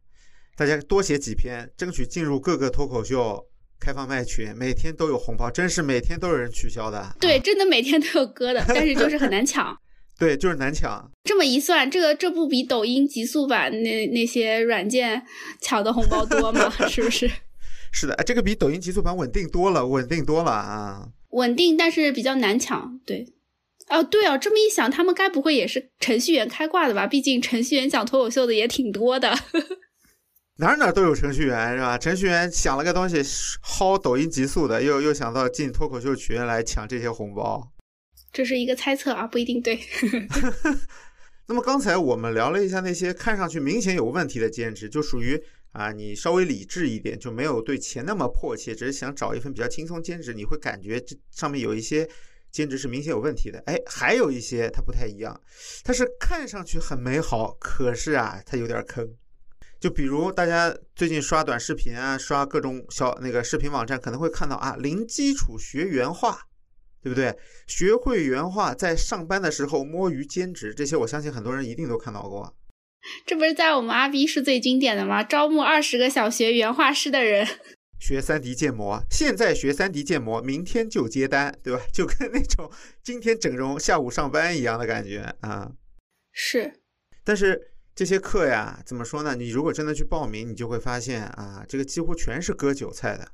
[0.56, 3.48] 大家多写几篇，争取进入各个脱口秀。
[3.80, 7.16] 开放麦群每天都有红包，真是每天都有人取消的。
[7.20, 9.78] 对，真的每天都有割的，但是 就是很难抢。
[10.20, 11.10] 对，就是难抢。
[11.24, 15.22] 这么一算，这个这不比抖音极速版那那些软件
[15.62, 16.70] 抢的红包多吗？
[16.90, 17.30] 是不是？
[17.92, 21.10] 是的，这个比抖音极速版稳定多了，稳定多了啊。
[21.32, 23.00] 稳定，但是比较难抢。
[23.06, 23.28] 对，
[23.90, 27.06] 哦，对哦，这么一想，他们该不会也是程序员开挂的吧？
[27.06, 29.38] 毕竟程序员讲脱口秀的也挺多的。
[30.60, 31.98] 哪哪都有程序员是吧？
[31.98, 33.22] 程序员想了个东西，
[33.64, 37.72] 薅抖音极速的，又又想到进脱口秀群来抢这些红包。
[38.34, 39.80] 这是一个猜测啊，不一定对。
[41.48, 45.42] 那么刚才我们聊了一下那些看上去明显有问题的兼职，就属于
[45.74, 52.10] 啊，你稍微理智一点，就没有对钱那么迫切，只是想找一份比较轻松兼职，你会感觉这上面有一些
[52.52, 53.62] 兼职是明显有问题的。
[53.68, 55.40] 哎，还有一些它不太一样，
[55.84, 59.08] 它是看上去很美好，可是啊，它有点坑。
[59.80, 66.48] 就比如大家最近刷短视频啊，刷各种小那个视频网站，可能会看到啊，零基础学原画，
[67.04, 67.38] 对不对？
[67.68, 72.56] 学会原画，在上班的时候摸鱼兼职，这些我相信很多人一定都看到过。
[73.26, 75.24] 这不是在我们阿 B 是最经典的吗？
[75.24, 77.48] 招募二十个想学原画师的人，
[78.02, 81.80] 学三 D 建模，现在学三 D 建模，明天就接单，对吧？
[81.94, 82.70] 就跟那种
[83.04, 85.72] 今天整容，下午上班一样的感觉啊。
[86.32, 86.82] 是，
[87.24, 87.74] 但是。
[87.98, 89.34] 这些课呀，怎么说呢？
[89.34, 93.28] 你如果真的去报名，你就会发现啊，这个几乎全是割韭菜的。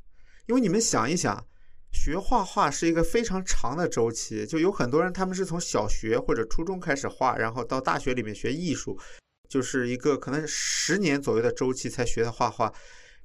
[0.48, 1.46] 因为你们想一想，
[1.92, 8.98] 学画画是一个非常长的周期，就有很多人他们是从小学或者初中开始画，然后到大学里面学艺术，
[9.50, 12.74] 就是一个可能十年左右的周期才学的画画。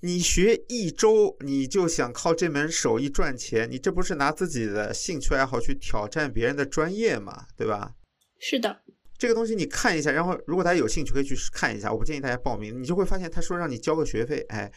[0.01, 7.47] 你学一周，你就想靠这门手艺赚钱，你这不是拿自己的兴趣爱好去挑战别人的专业嘛？
[7.57, 7.93] 对吧？
[8.41, 8.83] 是的。
[9.19, 11.93] 这个东西你看一下，然后如果大家有兴趣可以去看一下。
[11.93, 14.71] 我不建议大家报名，你就会发现他说让你交个学费，哎，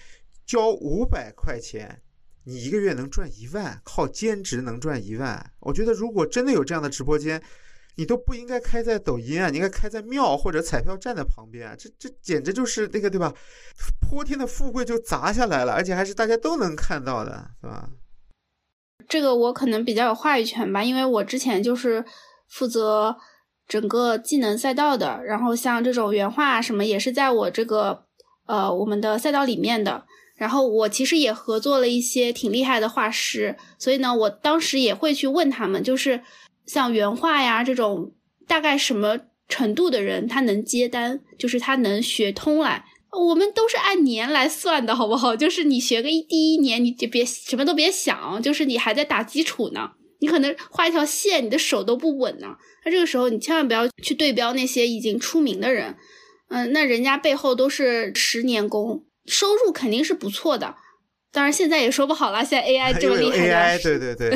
[0.47, 2.01] 交五百块钱，
[2.45, 5.51] 你一个月能赚一万，靠兼职能赚一万。
[5.59, 7.39] 我觉得如果真的有这样的直播间，
[7.97, 11.75] 你都不应该开在抖音啊，你应该开在庙或者彩票站的旁边。
[11.77, 13.31] 这这简直就是那个对吧？
[13.99, 17.91] 泼天的富贵就砸下来了，而且还是大家都能看到的，是吧？
[19.07, 22.03] 这个我可能比较有话语权吧，因为我之前就是
[22.47, 23.15] 负责。
[23.71, 28.03] 整个技能赛道的，然后像这种原画什么也是在我这个
[28.45, 30.03] 呃我们的赛道里面的。
[30.35, 36.19] 然后我其实也合作了一些挺厉害的画师，所以呢，我当时也会去问他们，就是
[36.65, 38.11] 像原画呀这种
[38.45, 39.17] 大概什么
[39.47, 42.83] 程度的人他能接单，就是他能学通来。
[43.29, 45.33] 我们都是按年来算的，好不好？
[45.33, 49.91] 就是你学个一第一年，你就别什么都别想，就是你还在打基础呢。
[50.21, 52.55] 你可能画一条线，你的手都不稳呢。
[52.85, 55.97] 那这个时候，你千万不要去对标那些已经出名的人，
[56.49, 60.75] 嗯，那人家背后都是十年功，收入肯定是不错的。
[61.33, 64.29] 当然现在也说不好了，现在 AI 这么厉害的，对对对，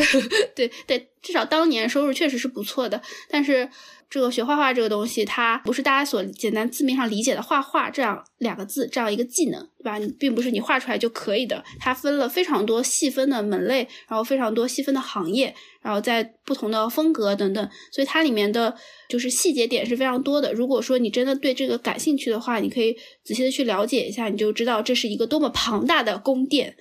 [0.56, 3.70] 对对， 至少当年收入确实是不错的，但是。
[4.08, 9.98] 这个学画画这个东西，它不是大家所简单字面上理解的画画这样两个字，这样一个技能，对吧？
[9.98, 18.78] 你并不是你画出来就可以的，它分了非常多细分的门类，然后非常多细分的行业，然后在不同的风格等等，所以它里面的
[19.10, 20.54] 就是细节点是非常多的。
[20.54, 26.78] 如果说你真的对这个感兴趣的话，你可以仔细的去了解一下，你就知道这是一个多么庞大的宫殿，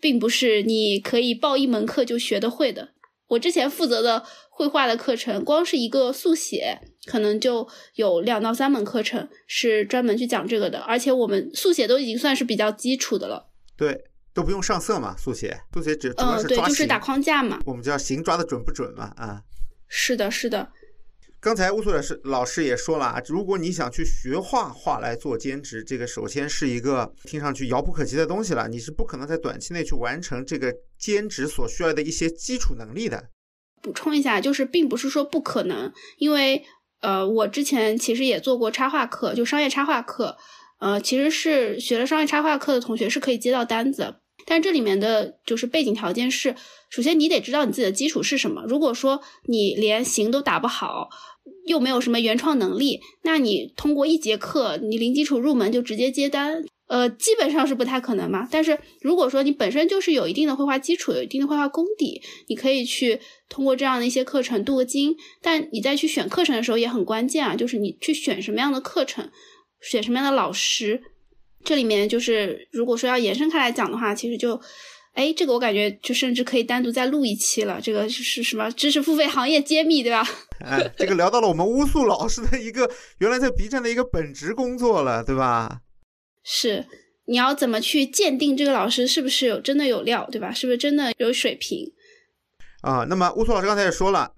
[0.00, 2.88] 并不是你可以报一门课就学得会的。
[3.28, 4.22] 我之前负责的。
[4.58, 10.78] 绘画的课程，光是一个速写，可能就有两到三门课程是专门去讲这个的。
[10.78, 13.50] 而且我们速写都已经算是比较基础的了。
[13.76, 17.60] 对，都不用上色嘛，速写，速写只主要是抓对，就是打框架嘛。
[17.66, 19.12] 我们叫形抓的准不准嘛？
[19.18, 19.42] 啊，
[19.88, 20.72] 是的，是的。
[21.38, 33.30] 刚才乌苏老师老师也说了啊，如果你想去学画画来做兼职，这个首先是一个听上去遥不可及的东西了，你是不可能在短期内去完成这个兼职所需要的一些基础能力的。
[33.82, 36.64] 补充一下，就是并不是说不可能，因为
[37.00, 40.36] 呃，我之前其实也做过插画课，就商业插画课，
[40.80, 46.56] 呃，其实是学了商业插画课的同学是可以接到单子，但这里面的就是背景条件是，
[46.90, 48.64] 首先你得知道你自己的基础是什么。
[48.66, 51.08] 如果说你连形都打不好，
[51.66, 56.64] 又没有什么原创能力，那你通过一节课，你零基础入门就直接接单。
[56.88, 58.46] 呃，基本上是不太可能嘛。
[58.50, 65.16] 但是如果说你本身就是有一定的绘画基础，有一定的绘画功底，你可以去通过这样的一些课程镀个金。
[65.42, 69.28] 但你在去选课程的时候也很关键啊，就是你去选什么样的课程，
[69.80, 71.02] 选什么样的老师。
[71.64, 74.60] 这里面就是如果说要延伸开来讲的话，其实就，
[75.14, 77.80] 哎，这个我感觉就甚至可以单独再录一期了。
[77.82, 80.24] 这个是什么知识付费行业揭秘，对吧？
[80.64, 85.80] 哎，这个聊到了我们乌素老师的一个原来在 B 站的一个本职工作了，对吧？
[86.48, 86.86] 是，
[87.24, 90.52] 你要怎么去鉴定这个老师是不是有真的有料，对吧？
[90.52, 91.92] 是不是真的有水平？
[92.82, 94.32] 啊，那么乌苏老师刚才也说了，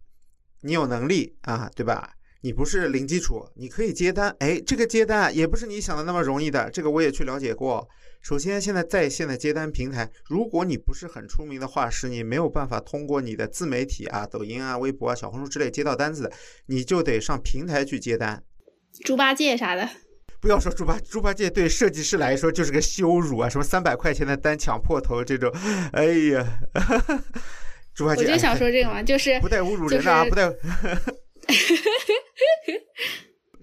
[0.62, 2.14] 你有能力啊，对吧？
[2.40, 4.34] 你不是零基础，你可以接单。
[4.38, 7.86] 哎，这个接单也不是你想的那么容易的，这个我也去了解过。
[8.22, 16.32] 首先，现在在线的接单平台，如果你不是很出名的画师，你没有办法通过你的自媒体啊、抖音啊、微博啊、小红书之类接到单子的，
[16.66, 18.42] 你就得上平台去接单。
[19.04, 19.90] 猪八戒啥的，
[20.40, 23.48] 不要说猪八猪八戒，对设计师来说就是个羞辱啊！
[23.48, 25.52] 什么三百块钱的单抢破头这种，
[25.92, 26.46] 哎呀，
[27.94, 30.48] 猪八戒，我就想说这个嘛，就是不带侮辱人的啊，不带。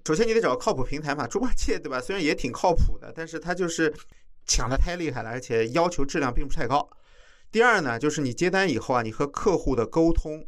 [0.06, 2.00] 首先你得找个靠谱平台嘛，猪八戒对吧？
[2.00, 3.92] 虽然也挺靠谱的，但是他就是
[4.46, 6.88] 抢的太厉害了，而且要求质量并不是太高。
[7.50, 10.46] 第二呢，就是你接单以后啊，你和客户的沟通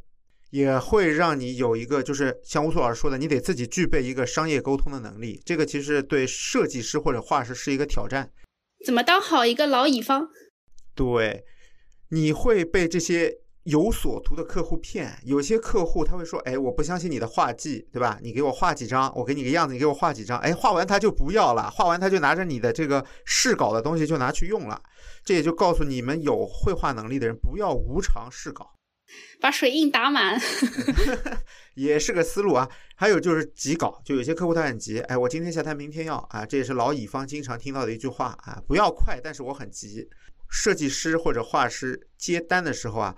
[0.51, 5.40] 也会让你有一个，就是像乌苏老师说的，你得自己具备一个商业沟通的能力。
[5.44, 8.30] 这个其实对设计师或者画师是一个挑战。
[8.84, 10.28] 怎么当好一个老乙方？
[10.94, 11.44] 对，
[12.11, 13.38] 你会被这些。
[13.64, 18.18] 有所图的客户骗，有些客户他会说：“哎，我不相信你的画技，对吧？
[18.22, 20.38] 你给我画几张，我给你个样子，你给我画几张。
[20.38, 24.82] 哎，画完他就不要了，画完他就拿着你的这个试稿的东西就拿去用了。
[25.22, 28.70] 这也就告诉你们有绘画能力的人，不要无偿试稿，
[29.40, 30.40] 把水印打满，
[31.74, 32.68] 也是个思路啊。
[32.96, 40.09] 还有就是急稿，就有些客户他很急，哎，我今天下单，明天要啊，这也是老乙方经常听到的一句话啊，不要快，但是我很急。
[40.50, 43.14] 设计师或者画师接单的时候啊。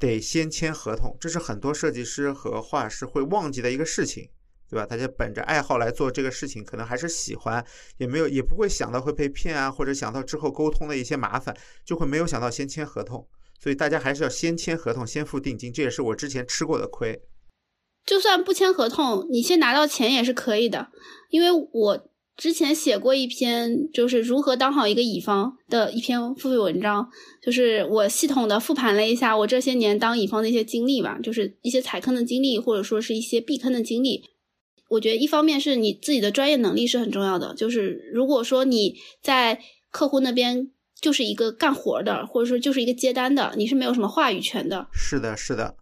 [0.00, 4.30] 得先签合同，这是很多设计师和画师会忘记的一个事情，
[4.70, 4.86] 对吧？
[4.86, 7.66] 大家本着爱好来做这个事情，可能还是喜欢，
[7.96, 11.52] 也没有也不会想到会被骗啊，或者想到之后沟通的一些麻烦，
[11.84, 13.28] 就会没有想到先签合同。
[13.60, 17.20] 所以大家还是要先签合同，先付定金，这也是我之前吃过的亏。
[18.06, 20.88] 就算不签合同，你先拿到钱也是可以的，
[21.30, 22.08] 因为我。
[22.38, 27.08] 之前写过一篇，就是如何当好一个乙方的一篇付费文章，
[27.42, 34.22] 就是我系统的复盘了一下我这些年当乙方的一些经历吧，就是一些踩坑的经历，或者说是一些避坑的经历。
[34.90, 40.70] 我觉得一方面是你自己的专业能力是很重要的，就是如果说你在客户那边
[41.00, 44.86] 就是一个干活的，或者说就是一个接单的，你是没有什么话语权的。
[44.92, 45.74] 是的，是的。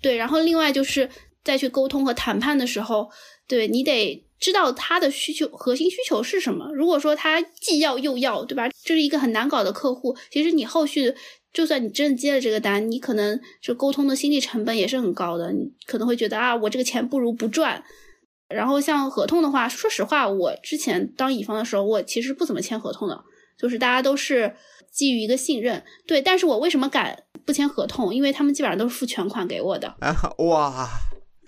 [0.00, 1.08] 对，然后另外就是
[1.42, 3.10] 再去沟通和谈判的时候，
[3.48, 4.22] 对你得。
[4.40, 6.70] 知道他的需求核心需求是什么？
[6.74, 8.68] 如果说他既要又要，对吧？
[8.84, 10.14] 这是一个很难搞的客户。
[10.30, 11.14] 其实你后续
[11.50, 15.50] 就算你真的接了这个单，你可能就沟通的心理成本也是很高的。
[15.50, 17.82] 你可能会觉得啊，我这个钱不如不赚。
[18.48, 23.24] 然后像合同的话，说实话，我之前当乙方的时候，我其实不怎么签合同的，
[23.58, 24.54] 就是大家都是
[24.92, 25.82] 基于一个信任。
[26.06, 28.14] 对，但是我为什么敢不签合同？
[28.14, 29.88] 因为他们基本上都是付全款给我的。
[30.00, 30.88] 啊，哇！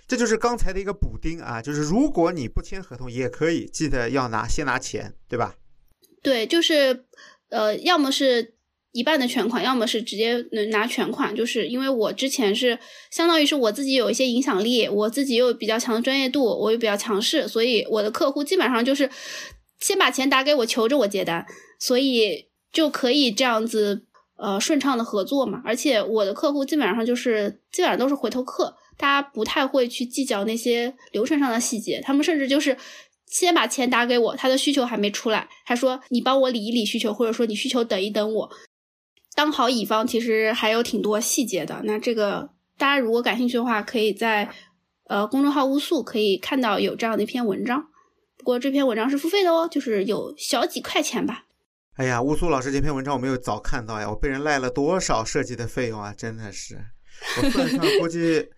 [0.07, 5.55] 这就是刚才的一个补丁啊，就是如果你不签合同也可以，记得要拿先拿钱，对吧？
[6.23, 7.05] 对，就是
[7.49, 8.55] 呃，要么是
[8.93, 11.35] 一半的全款，要么是直接能拿全款。
[11.35, 12.79] 就是因为我之前是
[13.11, 19.09] 相当于是我自己有一些影响力，我自己又比较强的专业度，我又比较强势，所以我的客户基本上就是
[19.81, 21.45] 先把钱打给我，求着我接单，
[21.79, 24.05] 所以就可以这样子
[24.37, 25.61] 呃顺畅的合作嘛。
[25.65, 28.75] 而且我的客户基本上就是基本上都是回头客。
[28.99, 32.75] 大家不太会去计较那些流程上的细节，他们甚至就是
[33.27, 38.49] 先把钱打给我，他的需求还没出来，他说你帮我理一理需求，或者说你需求等一等我。
[39.35, 44.49] 当好乙方其实还有挺多细节的，那这个大家如果感兴趣的话，可以在
[45.05, 47.89] 呃公众号乌素可以看到有这样的一篇文章，
[48.35, 51.45] 不过这篇文章是付费的哦，就是有小几块钱吧。
[51.97, 56.77] 哎呀，乌苏老师这篇文章我没有早看到呀，我被人赖了多少设计的费用啊，真的是，
[57.37, 58.49] 我算算估计。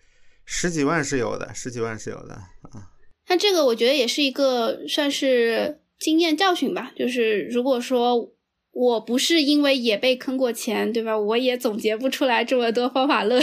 [0.52, 2.90] 十几万是有的，十几万是有的啊。
[3.28, 6.90] 那这个我觉得也是一个算是经验教训吧。
[6.96, 8.32] 就是如果说
[8.72, 11.16] 我不是因为也被坑过钱，对吧？
[11.16, 13.40] 我也总结不出来这么多方法论。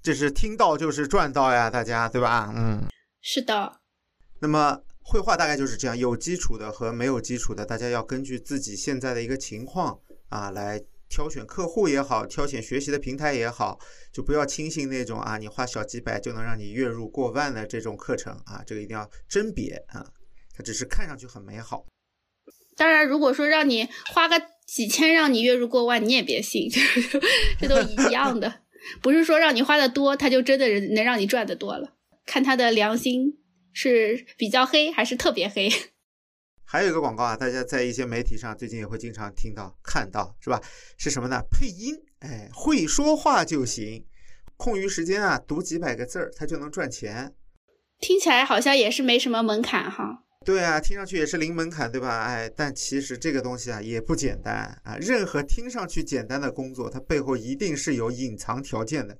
[0.00, 2.52] 这是听到就是赚到呀，大家对吧？
[2.56, 2.84] 嗯，
[3.20, 3.80] 是的。
[4.40, 4.80] 那么
[5.10, 9.98] 绘画大概就是这样，有基础的和没有基础的，大家要根据自己现在的一个情况
[10.28, 10.80] 啊来。
[11.12, 13.80] 挑选客户也好，挑选学习的平台也好，
[14.12, 20.06] 就不要轻信那种啊，你花小几百就能让你月入过万的这种课程啊，这个一定要甄别啊，
[20.56, 21.84] 它只是看上去很美好。
[22.76, 26.70] 当然，如果说让你花个几千让你月入过万，你也别信，
[27.58, 28.60] 这都一样的，
[29.02, 31.94] 不是说让你花的多，他就真的能让你赚的多了，
[32.24, 33.39] 看他的良心
[33.72, 35.70] 是比较黑还是特别黑。
[36.64, 40.60] 还有一个广告啊，大家在一些媒体上最近也会经常听到、看到，是吧？
[40.96, 41.42] 是什么呢？
[41.50, 44.06] 配音，哎，会说话就行，
[44.56, 47.34] 空余时间啊，读几百个字儿，他就能赚钱。
[47.98, 50.24] 听起来好像也是没什么门槛哈。
[50.46, 52.22] 对啊，听上去也是零门槛，对吧？
[52.22, 54.96] 哎，但其实这个东西啊也不简单啊。
[55.00, 59.18] 任何听上去简单的工作，它背后一定是有隐藏条件的。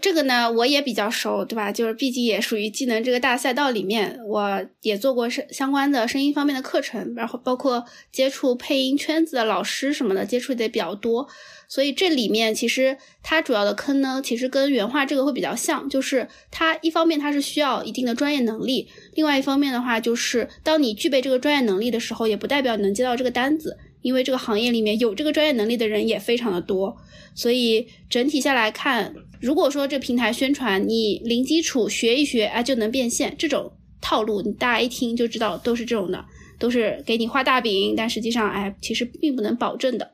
[0.00, 1.72] 这个呢，我也比较熟，对吧？
[1.72, 7.82] 就是毕竟也属于技能这个大赛道里面，我也做过声相关的声音方面的课程，然后包括
[8.12, 11.26] 接触配音圈子的老师什么的，接触的也比较多。
[11.68, 26.94] 所以这里面其实它主要的坑呢，其实跟原画这个会比较像，就是它一方面它是需要一定的专业能力，另外一方面的话，就是当你具备这个专业能力的时候，也不代表能接到这个单子，因为这个行业里面有这个专业能力的人也非常的多。
[27.34, 29.14] 所以整体下来看。
[29.44, 33.70] 如果说这平台宣传你零基础学一学啊就能变现，这种
[34.00, 36.24] 套路你大家一听就知道都是这种的，
[36.58, 40.12] 都是给你画大饼，但实际上哎其实并不能保证的，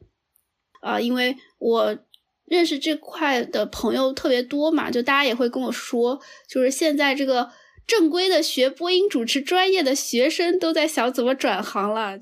[0.80, 1.96] 啊，因为我
[2.46, 7.50] 认识这块的朋友特别多嘛，就大家也会跟我说，就是现在这个
[7.86, 12.18] 正规的学播音主持专业的学生都在想怎么转行了，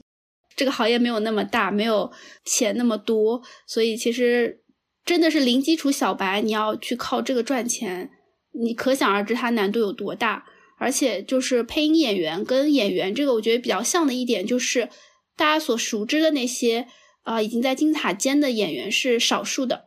[0.55, 2.13] 这个行业没有那么大，没有
[2.45, 4.61] 钱那么多，所以其实。
[5.09, 8.11] 真的是零基础小白，你要去靠这个赚钱，
[8.53, 10.45] 你可想而知它难度有多大。
[10.77, 14.91] 而且就是配音演员跟演员这个，我觉得比较像的一点就是，
[15.35, 16.87] 大家所熟知的那些
[17.23, 19.87] 啊已经在金字塔尖的演员是少数的，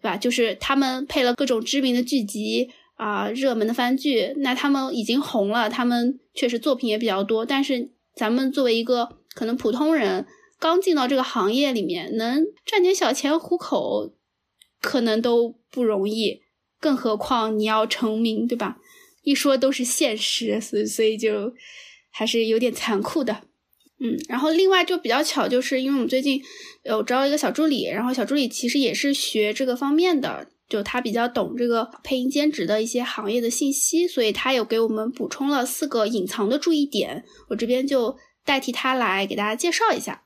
[0.00, 0.16] 对吧？
[0.16, 7.44] 就是他们配了各种知名的剧集啊、热门的番剧，那他们已经红了，他们确实作品也比较多。
[7.44, 10.26] 但是咱们作为一个可能普通人，
[10.58, 14.14] 刚进到这个行业里面，能赚点小钱糊口。
[14.80, 16.42] 可能都不容易，
[16.80, 18.78] 更何况你要成名，对吧？
[19.22, 21.52] 一说都是现实，所以所以就
[22.10, 23.42] 还是有点残酷的。
[23.98, 26.40] 嗯，然后另外就比较巧，就是因为我们最近
[26.84, 40.25] 有招一个小助理，然后小助理其实也是学这个方面的，就他比较懂这个配音兼职的一些行业的信息，所以他有给我们补充了四个隐藏的注意点，我这边就代替他来给大家介绍一下。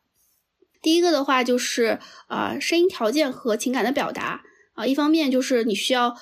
[0.83, 4.43] 第一个的话就是呃声音条件和情感的表达。
[4.75, 6.17] 啊，一方面就是你需要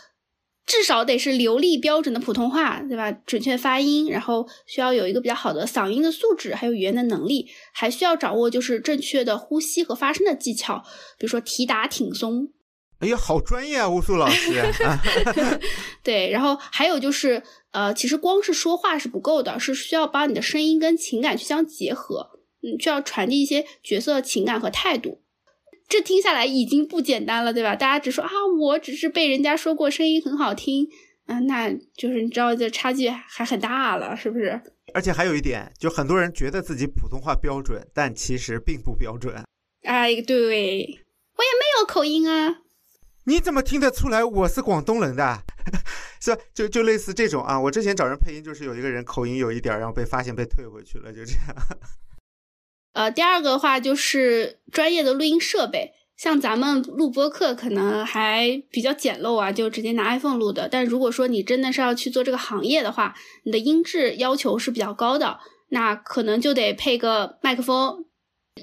[0.67, 3.13] 至少得是流利标准的普通话，对吧？
[3.13, 10.83] 准确发音，然后需要有一个比较好的嗓音的素质，还有语言的能力，还需要掌握就是正确的呼吸和发声的技巧，
[11.19, 12.49] 比如说提打挺松。
[12.99, 14.61] 哎呀，好专业啊，乌苏老师。
[16.03, 25.23] 对，然后还有就是呃，其实光是说话是不够的，是需要把你的声音跟情感去相结合，嗯，就要传递一些角色情感和态度。
[25.89, 27.75] 这听下来已经不简单了，对吧？
[27.75, 28.31] 大家只说啊，
[28.61, 30.87] 我只是被人家说过声音很好听，
[31.25, 34.61] 啊，那就是你知道这差距还很大了，是不是？
[34.93, 39.43] 而且还有一点，就很多人觉得自己普通话标准，但其实并不标准。
[39.85, 40.37] 哎，对，
[41.37, 42.59] 我也没有口音啊。
[43.25, 45.43] 你怎么听得出来我是广东人的？
[46.21, 46.43] 是吧？
[46.53, 47.59] 就就类似这种啊。
[47.59, 51.57] 我之前找人配音，就是有一个人口音有一点，然后被发现被退回去了，就这样。
[52.93, 60.69] 呃，第二个的话就是专业的录音设备，像咱们录播课可能还比较简陋啊，就直接拿 iPhone 录的。
[60.69, 63.15] 但如果说你真的是要去做这个行业的话，
[63.45, 68.05] 你的音质要求是比较高的，那可能就得配个麦克风，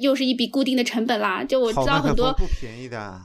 [0.01, 1.43] 又是一笔固定的成本啦。
[1.45, 3.17] 就我知道很多不便宜的，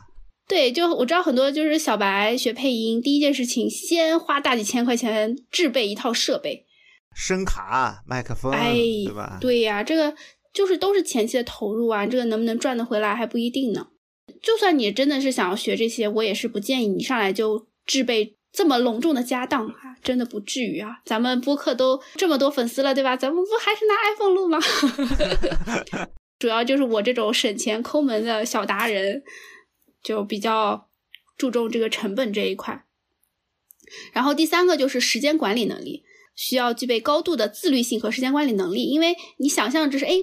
[0.47, 6.67] 对，就我知道很多就是小白学配音，第一件事情先花大几千块钱制备一套设备，
[7.17, 8.75] 声卡、麦克风，哎，
[9.07, 9.39] 对吧？
[9.41, 10.15] 对呀，这个。
[10.53, 13.89] 就是都是前期的投入啊，这个能不能赚得回来还不一定呢。
[14.43, 21.01] 就算你真的是想要学这些，我也是不建议你上来就置备这么隆重的家当啊，真的不至于啊。
[21.05, 23.17] 咱们播客都这么多粉丝了，对吧？
[23.17, 24.59] 咱们不还是拿 iPhone 录吗？
[26.39, 29.23] 主要就是我这种省钱抠门的小达人，
[30.03, 30.89] 就比较
[31.37, 32.85] 注重这个成本这一块。
[34.13, 40.23] 然后第三个就是时间管理能力，需要具备高度的自律性和时间管理能力，因为你想象这是哎。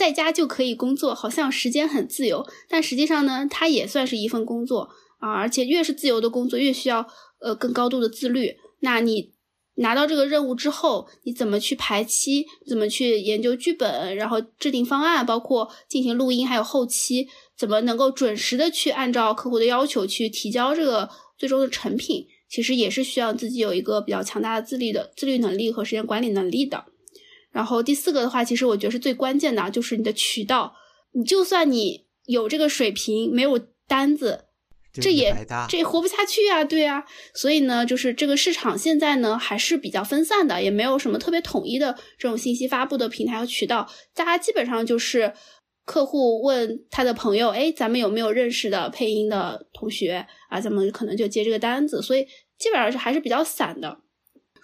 [0.00, 4.88] 在家就可以工作，好像时间很自由，但实际上呢，它也算是一份工作
[5.18, 5.30] 啊。
[5.32, 7.06] 而且越是自由的工作，越需要
[7.42, 8.56] 呃更高度的自律。
[8.78, 9.34] 那你
[9.74, 12.46] 拿到这个任务之后，你怎么去排期？
[12.66, 14.16] 怎么去研究剧本？
[14.16, 17.28] 然后制定方案，包括进行录音，还有后期，
[17.58, 22.26] 怎么能够准时的去按照客户的要求去提交这个最终的成品？
[22.48, 26.86] 其实也是需要自己有一个比较强大的自律的自律能力和时间管理能力的。
[27.52, 30.74] 然后第四个的话，其实我觉得是最关键的，就是你的渠道。
[31.12, 34.44] 你就算你有这个水平，没有单子，
[34.92, 35.34] 这也
[35.68, 37.04] 这也活不下去啊，对啊。
[37.34, 43.90] 所以呢，就是这个市场现在呢还是比较分散的，也没有什么特别统一的这种信息发布的平台和渠道。
[44.14, 45.32] 大家基本上就是
[45.84, 50.60] 客户问他的朋友，哎，咱们有没有认识的配音的同学啊？
[50.60, 52.00] 咱们可能就接这个单子。
[52.00, 52.24] 所以
[52.56, 53.98] 基本上是还是比较散的。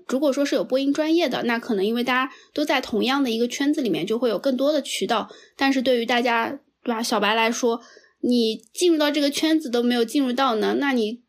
[0.09, 5.31] 如果说是有播音专业的，那可能因为大家都在同样的一个圈子里面，就会有更多的渠道。
[5.57, 7.81] 但是对于大家，对吧，小白来说，
[8.21, 11.23] 你进入到这个圈子都没有进入到呢，那你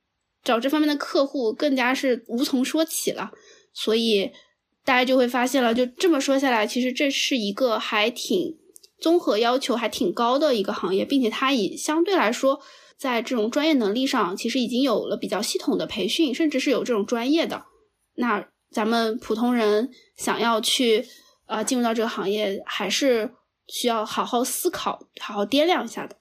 [0.43, 3.31] 找这方面的客户更加是无从说起了。
[3.73, 4.31] 所以
[4.85, 8.57] 大家就会发现了，就这么说下来，其实这是一个还挺
[8.99, 12.61] 综合要求还挺高的一个行业，并且它以相对来说。
[12.99, 17.65] 在这种专业能力上，其实已经有了比较系统的培训，甚至是有这种专业的。
[18.15, 21.05] 那咱们普通人想要去
[21.45, 23.33] 呃进入到这个行业，还是
[23.67, 26.15] 需要好好思考、好好掂量一下的。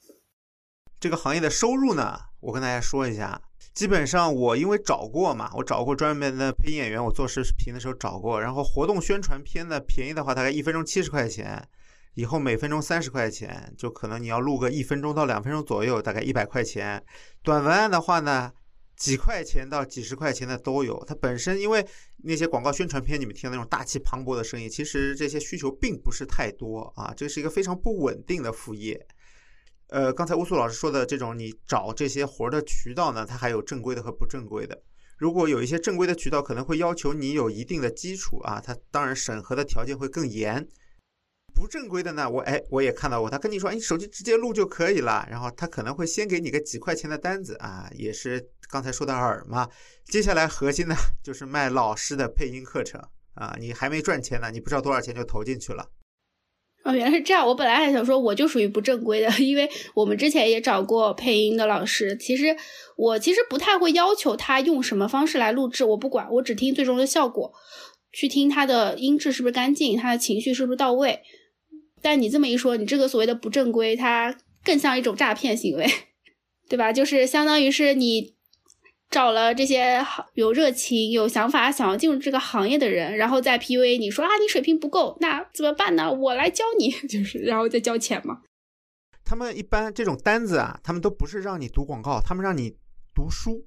[0.98, 3.40] 这个行业的收入呢，我跟大家说一下，
[3.74, 11.68] 基本上我因为找过嘛，我找过专门的配音演员，我做视频的时候找过，然后活动宣传片呢便宜的话，大概一分钟七十块钱。
[12.14, 17.04] 以后每分钟三十块钱，就可能你要录个一分钟到两分钟左右，大概一百块钱。
[17.42, 18.50] 短文案的话呢，
[18.96, 21.04] 几块钱到几十块钱的都有。
[21.06, 21.86] 它本身因为
[22.26, 27.14] 那些广告宣传片，你们听那种大气磅礴的声音，其实这些需求并不是太多啊。
[27.16, 29.06] 这是一个非常不稳定的副业。
[29.90, 34.82] 呃，刚才乌苏老师说的这种，你找这些活的渠道呢，它还有正规的和不正规的。
[35.16, 40.66] 如果有一些正规的渠道，可能会要求你有一定的基础啊，它当然审核的条件会更严。
[41.56, 49.66] 不正规的呢，我哎，我也看到过，他跟你说，你手机直接录就可以了，然后他可能会先给你个几块钱的单子啊，也是刚才说的饵嘛。
[50.04, 50.94] 接下来核心呢
[51.24, 53.00] 就是卖老师的配音课程
[53.34, 55.88] 啊，你还没赚钱呢，你不知道多少钱就投进去了。
[56.84, 62.56] 哦，原来是这样，我本来还想说我就属于不正规的， 因为我们之前也找过配音的老师，其实
[62.96, 67.52] 我其实不太会要求他用什么方式来录制，我不管，我只听最终的效果，
[68.12, 71.20] 去听他的音质是不是干净，他的情绪是不是到位。
[72.08, 74.32] 但你这么一说，你这个所谓的不正规，它
[74.62, 75.84] 更像一种诈骗行为，
[76.68, 76.92] 对吧？
[76.92, 78.36] 就是相当于是你
[79.10, 86.12] 找了这些有热情、有想法、想要进入这个行业的人，然后再 PUA 你说啊，你水平不够，那怎么办呢？
[86.12, 88.42] 我来教你， 就是然后再交钱嘛。
[89.24, 92.76] 他们一般这种单子啊，他们都不是让你读广告，他们让你
[93.12, 93.66] 读书。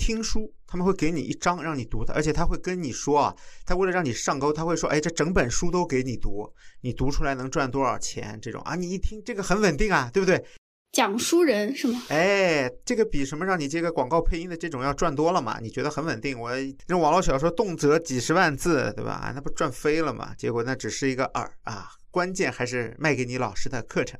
[0.00, 3.36] 听书，他们会给你一张让你读的，而且他会跟你说啊，
[3.66, 8.38] 他为了让你上钩，他会说，哎，这整本书都给你读，你读出来能赚多少钱？
[8.40, 10.42] 这种啊，你一听这个很稳定啊，对不对？
[10.90, 12.02] 讲书人是吗？
[12.08, 15.60] 哎，这个比什么让你接个广告配音的这种要赚多了嘛？
[15.60, 16.36] 你觉得很稳定？
[16.40, 16.50] 我
[16.88, 19.12] 那网络小说动辄几十万字，对吧？
[19.12, 20.34] 啊，那不赚飞了嘛？
[20.34, 24.18] 结果那只是一个饵啊，关键还是卖给你老师的课程。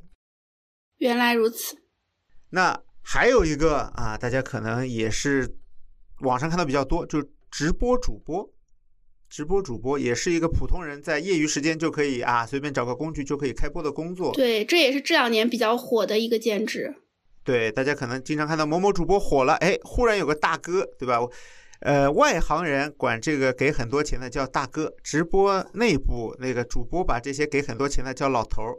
[0.99, 1.75] 原来如此。
[2.51, 5.57] 那还有一个啊，大家可能也是。
[6.21, 8.49] 网上看到比较多，就直播主播，
[9.29, 14.33] 直播主播也是一个普通人在业余时间就可以啊，随便找个工具就可以开播的工作。
[14.33, 16.95] 对，这也是这两年比较火的一个兼职。
[17.43, 21.19] 对，大家可能经常看到某某主播火了，哎，忽然有个大哥，对吧？
[21.79, 28.77] 呃，外行人管这个给很多钱的叫大哥，直播内部那个主播把这些给很多钱的叫老头儿。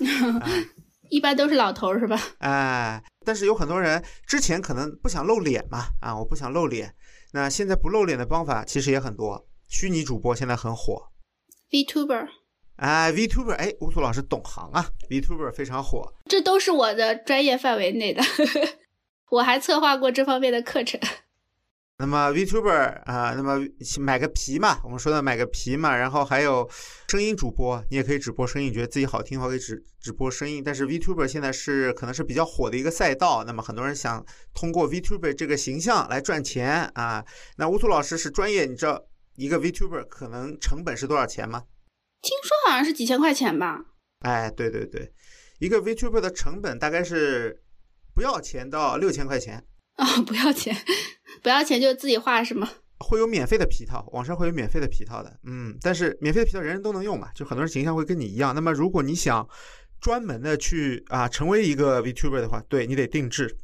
[1.10, 2.20] 一般都是老头儿是吧？
[2.40, 6.94] 哎，但是有很多人之前可能不想露脸嘛，啊，我不想露脸。
[7.32, 11.10] 那现在不露脸的方法其实也很多，虚拟主播现在很火
[11.70, 12.26] ，Vtuber。
[12.76, 16.14] 哎，Vtuber，哎，乌苏老师懂行啊，Vtuber 非常火。
[16.26, 18.22] 这都是我的专业范围内的，
[19.30, 21.00] 我还策划过这方面的课程。
[22.00, 23.58] 那么 Vtuber 啊，那么
[23.98, 26.68] 买个皮嘛，我们说的买个皮嘛，然后还有
[27.08, 30.62] 声音主播，你也可以直播声音，觉得自己好听的话可以直直播声音。
[30.62, 34.24] 但是 Vtuber 现在是可能是比较火的一个赛道，那么很多人想
[34.54, 37.24] 通过 Vtuber 这个形象来赚钱啊。
[37.56, 41.64] 那乌苏老师是专业，你知道一个 Vtuber 可能成本是多少钱吗？
[42.22, 43.80] 听说好像是几千块钱吧。
[44.20, 45.12] 哎，对对对，
[45.58, 47.60] 一个 Vtuber 的成本大概是
[48.14, 49.66] 不要钱到六千块钱。
[49.96, 50.76] 啊，不要钱，
[51.42, 52.68] 不要钱就自己画是吗？
[53.00, 58.52] 会有免费的皮套，网上会有免费的皮套的，嗯，但是免费的皮套人人都能用嘛，就很多人形象会跟你一样。
[58.52, 59.48] 那么如果你想
[60.00, 63.56] 专门的去啊成为一个 Vtuber 的话，对你得定制，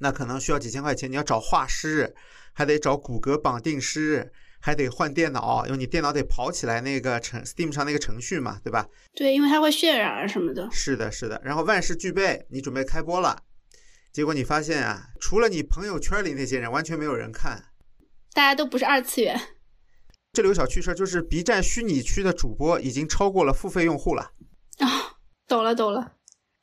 [0.00, 2.14] 那可能需要几千块钱，你要找画师，
[2.52, 8.86] 还得找骨骼绑定师，还得换电脑，因为你电脑得跑起来那个程 Steam 上那个程序嘛，对吧？
[9.14, 10.68] 对，因为它会渲染什么的。
[10.70, 11.40] 是的，是的。
[11.42, 13.38] 然后万事俱备，你准备开播了。
[14.16, 17.62] 结果你发现啊，除了你朋友圈里那些人，完全没有人看，
[18.32, 19.38] 大家都不是二次元。
[20.32, 24.32] 这里有小趣事，就是 B 站虚拟区的主播已经超过了付费用户了。
[24.78, 26.14] 啊，懂了懂了，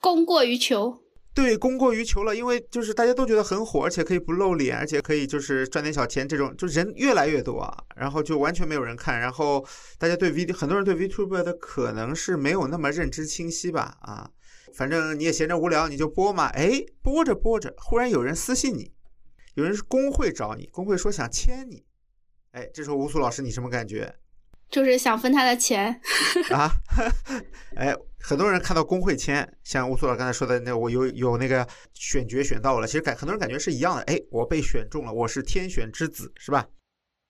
[0.01, 1.03] 供过于求。
[1.35, 9.63] 对，供过于求了，因为就是大家都觉得很火，而且可以不露脸，而且可以就是赚点小钱，这种就人越来越多，然后就完全没有人看，然后
[9.99, 14.27] 大家对 V 很多人对 Vtuber 的可能是没有那么认知清晰吧，啊。
[14.73, 16.47] 反正你也闲着无聊，你就播嘛。
[16.47, 18.91] 哎，播着播着，忽然有人私信你，
[19.53, 21.85] 有人是工会找你，工会说想签你。
[22.51, 24.15] 哎，这时候吴苏老师，你什么感觉？
[24.69, 26.01] 就是想分他的钱
[26.51, 26.71] 啊。
[27.77, 34.01] 哎，很多人看到工会签，像吴苏老师刚才说的那，我有有那个选角选到了，其实感很多人感觉是一样的。
[34.03, 36.67] 哎，我被选中了，我是天选之子，是吧？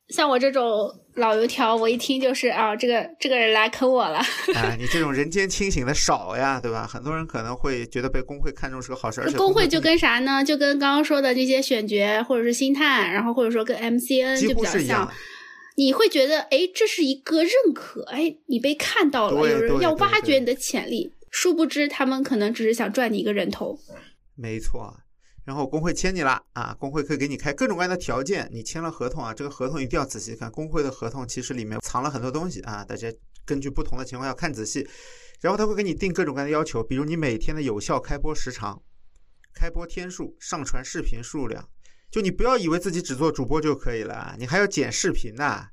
[0.10, 4.18] 像我这种老油条，我一听就是啊，这个这个人来坑我了。
[4.54, 6.86] 啊， 你这种人间清醒的少呀，对吧？
[6.86, 9.22] 很多人可能会觉得被工会看中是个好事。
[9.38, 10.44] 工会就跟啥呢？
[10.44, 15.12] 就跟刚刚说的这些选角，或者是星探，然后或者说跟 MCN 就比较像。
[15.76, 21.12] 你会觉得，哎，这是一个认可，哎，你被看到了，有人要挖掘你的潜力。
[21.32, 23.80] 殊不知，他们可能只是想赚你一个人头。
[24.36, 24.96] 没错。
[25.46, 28.50] 然后工会签你了啊，工会可以给你开各种各样的条件。
[28.52, 30.50] 你签了合同啊，这个合同一定要仔细看。
[30.52, 33.12] 工会的合同其实里面藏了很多东西啊，大家
[33.46, 34.88] 根据不同的情况要看仔细。
[35.42, 38.82] 然后他会给你定各种各样的要求，比如你每天的有效开播时长、
[39.54, 41.68] 开播天数、上传视频数量。
[42.10, 45.68] 就你不要以为自己只做主播就可以了，你还要剪视频呐。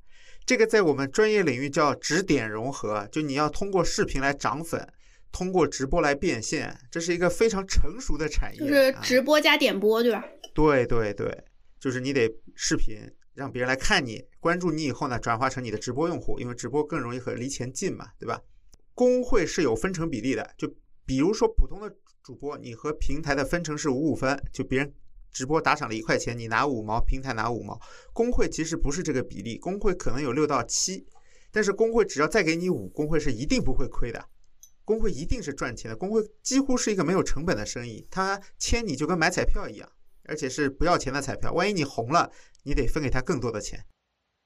[0.45, 4.89] 这个在我们专业领域叫直点融合，就你要通过视频来涨粉。
[5.33, 10.25] 通过直播来变现，这是一个非常成熟的产业，就是直播加点播，对吧？
[10.55, 11.45] 对对对，
[11.79, 12.99] 就是你得视频
[13.35, 18.41] 让别人来看你，关注你以后呢，转化成你的直播用户，因为直播更容易和离钱近嘛，对吧？
[18.95, 20.69] 工会是有分成比例的，就
[21.07, 24.93] 比如说普通的主播，你和平台的分成是五五分，就别人
[25.33, 27.81] 直播打赏了一块钱，你拿五毛，平台拿五毛。
[28.13, 31.07] 工会其实不是这个比例，工会可能有六到七，
[31.51, 34.23] 但是工会只要再给你五，工会是一定不会亏的。
[34.91, 39.89] 工会一定是赚钱的，工会几乎是一个没有成本的生意，他签你就跟买彩票一样，
[40.25, 41.53] 而且是不要钱的彩票。
[41.53, 42.29] 万一你红了，
[42.65, 43.87] 你得分给他更多的钱。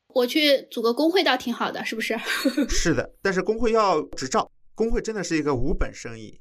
[0.08, 2.14] 我去组个工会倒挺好的，是不是？
[2.68, 6.38] 是的，但是工会要执照，工会真的是一个无本生意，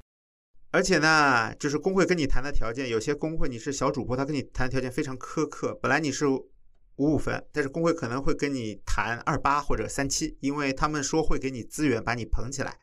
[0.71, 6.43] 而且呢，就是工会跟你谈的条件，有些工会你是小主播，他跟你谈条件非常苛刻，本来你是五
[6.97, 12.77] 五分，但是工会可能会跟你谈二八或者三七，因为他们说会给你资源把你捧起来。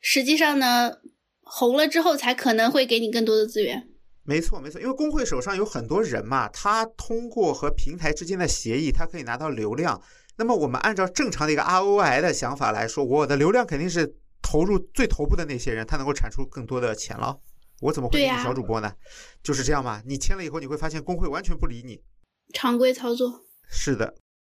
[0.00, 0.92] 实际上呢，
[1.40, 3.88] 红了之后才可能会给你更多的资源。
[4.24, 10.00] 没错，没错，因为工会手上有很多人嘛，他通过和平台之间的协议，他可以拿到流量。
[10.36, 17.40] 那么我们按照正常的一个 ROI 的想法来说，我的流量肯定是投入最头部的那些人，他能够产出更多的钱了。
[17.80, 18.92] 我怎么会给你小主播呢？
[19.42, 20.02] 就是这样嘛。
[20.04, 22.02] 你签了以后，你会发现工会完全不理你。
[22.52, 23.40] 常规操作。
[23.70, 24.14] 是的。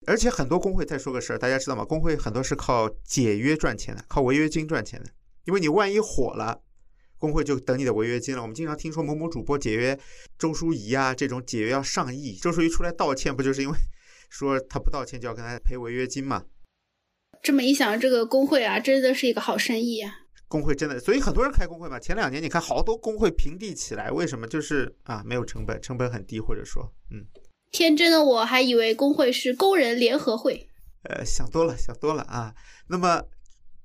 [0.07, 1.85] 而且很多工会再说个事儿，大家知道吗？
[1.85, 5.09] 工会很多是靠解约赚钱的，靠违约金赚钱的。
[5.45, 6.61] 因为你万一火了，
[7.17, 8.41] 工会就等你的违约金了。
[8.41, 9.99] 我们经常听说某某主播解约，
[10.37, 13.75] 周淑怡啊这种解约要上亿，周淑怡出来道歉，不就是因为
[14.29, 16.45] 说他不道歉就要跟他赔违约金吗？
[17.41, 20.13] 这么一想，这个工会啊，真的是一个好生意啊。
[20.47, 21.99] 工会真的，所以很多人开工会嘛。
[21.99, 24.47] 前两年你看好多工会平地起来，为什么？
[24.47, 27.25] 就是啊，没有成本，成本很低，或者说，嗯。
[27.71, 30.67] 天真的我还以为工会是工人联合会。
[31.03, 32.53] 呃，想多了，想多了啊。
[32.87, 33.23] 那么。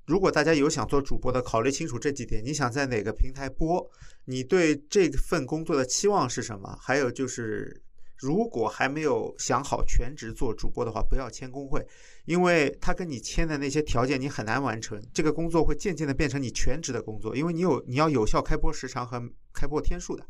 [0.05, 2.43] 如果大家有想做主播的，考虑清楚这几点。
[2.45, 3.89] 你想在哪个平台播？
[4.25, 6.77] 你对这份工作的期望是什么？
[6.79, 7.81] 还有就是，
[8.17, 11.83] 如果还没有想好全职做主播的话，不要签工会，
[12.25, 15.01] 因为他跟你签的那些条件你很难完成。
[15.11, 19.19] 这个工作会渐渐的变成你全职的工作，因为你有你要有效开播时长和
[19.53, 20.23] 开播天数的，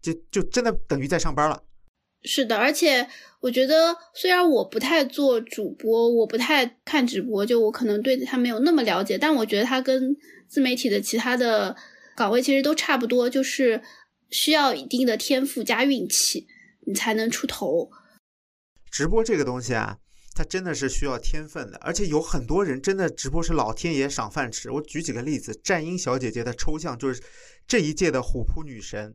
[0.00, 1.60] 就就真的等于在上班了。
[2.26, 3.08] 是的，而且
[3.40, 10.16] 我觉得，虽然我不太做主播，我不太看直播，就我可能对他没有那么了解，但我觉得他跟
[10.48, 11.76] 自媒体的其他的
[12.16, 13.80] 岗位其实都差不多，就是
[14.30, 16.48] 需要一定的天赋加运气，
[16.86, 17.88] 你才能出头。
[18.90, 19.98] 直播这个东西啊，
[20.34, 24.68] 它真的是需要天分的，而且有很多人真的直播是老天爷赏饭吃。
[24.72, 27.22] 我举几个例子，战英小姐姐的抽象就是
[27.68, 29.14] 这一届的虎扑女神。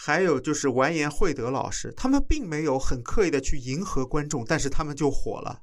[0.00, 5.62] 还有就是完颜慧德老师，他们并没有很刻意的去迎合观众，但是他们就火了。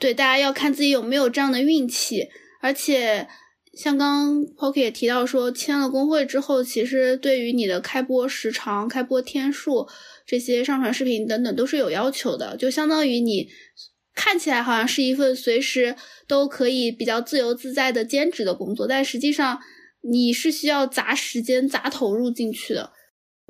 [0.00, 2.28] 对，大家要看自己有没有这样的运气。
[2.60, 3.28] 而且
[3.74, 9.86] 像刚 Poki 也提到说，签了工会之后，其实对于你的开播时长、开播天数、
[10.26, 12.56] 这些上传视频等等都是有要求的。
[12.56, 13.48] 就相当于你
[14.14, 15.94] 看起来好像是一份随时
[16.26, 19.60] 都可以比较自由自在的兼职的工作，但实际上
[20.02, 22.92] 你是需要砸时间、砸投入进去的。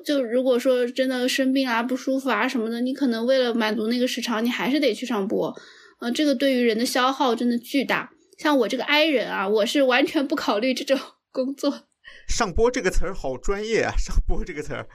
[0.03, 5.55] 就如果说真的生病啊、不舒服啊什么的，你可能为了满足那个时长，你还是得去上播，
[5.99, 8.11] 呃，这个对于人的消耗真的巨大。
[8.37, 10.99] 像我这个 I 人啊，我是完全不考虑这种
[11.31, 11.87] 工作。
[12.27, 14.87] 上播这个词儿好专业啊，上播这个词儿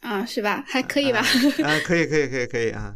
[0.00, 0.64] 啊，是吧？
[0.66, 1.20] 还可以吧？
[1.64, 2.94] 啊，可以，可以，可以，可以啊。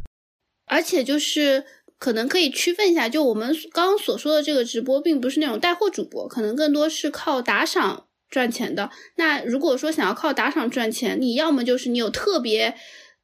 [0.66, 1.64] 而且就是
[1.98, 8.06] 可能可以区分一下，就我们刚刚所说的这个直播，并不是那种带货主播，可能更多是靠打赏。
[8.32, 12.74] 赚钱的那如果说想要靠打赏赚钱，你要么就是你有特别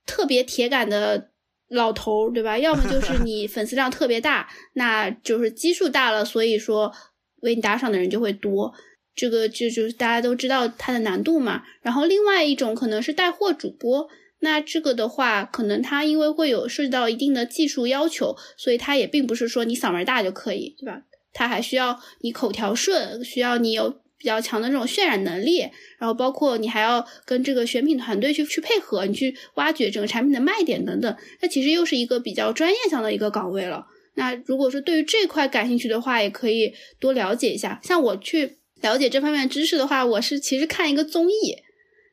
[0.05, 1.31] 特别铁杆的
[1.69, 2.59] 老头，对吧？
[2.59, 6.93] 要么就是 你粉丝量特别大，那就是基数大了，所以说
[7.41, 8.75] 为你打赏的人就会多。
[9.15, 11.63] 这个就就是大家都知道它的难度嘛。
[11.81, 14.09] 然后另外一种可能是带货主播，
[14.41, 21.03] 那这个的话，可能它因为会有涉及到一定的技术要求，所以它也并不是说你嗓门大就可以，对吧？
[21.33, 25.61] 它还需要你口条顺，需要你有比较强的这种渲染能力，
[25.99, 31.17] 然后包括你还要跟这个选品团队去去配合，你去挖掘整个产品的卖点等等。
[31.41, 33.87] 那其实又是一个比较专业向的一个岗位了。
[34.15, 37.81] 那如果说对于这块感兴趣的话，也可以多了解一下。
[37.83, 38.59] 像我去。
[38.81, 41.57] 了解这方面知识的话，我是其实看一个综艺，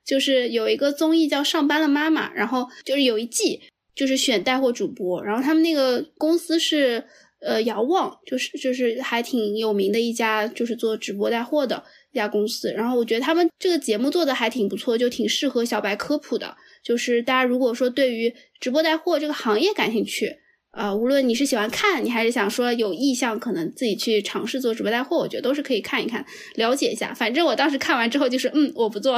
[0.03, 3.62] 就是有一个综艺叫《上班了妈妈》，然后就是有一季
[3.95, 7.06] 就是选带货主播，然后他们那个公司是
[7.46, 20.39] 呃遥望，就是就是还挺有名的一家就是做直播带货的一家公司，然后我觉得他们这个节目做的还挺不错，就挺适合小白科普的，就是大家如果说对于直播带货这个行业感兴趣。
[20.78, 26.26] 呃，无论你是喜欢看，你还是想说有意向，可能自己去尝试做直播带货，我觉得都是可以看一看，
[26.56, 27.14] 了解一下。
[27.14, 29.18] 反正我当时看完之后就是，嗯，我不做，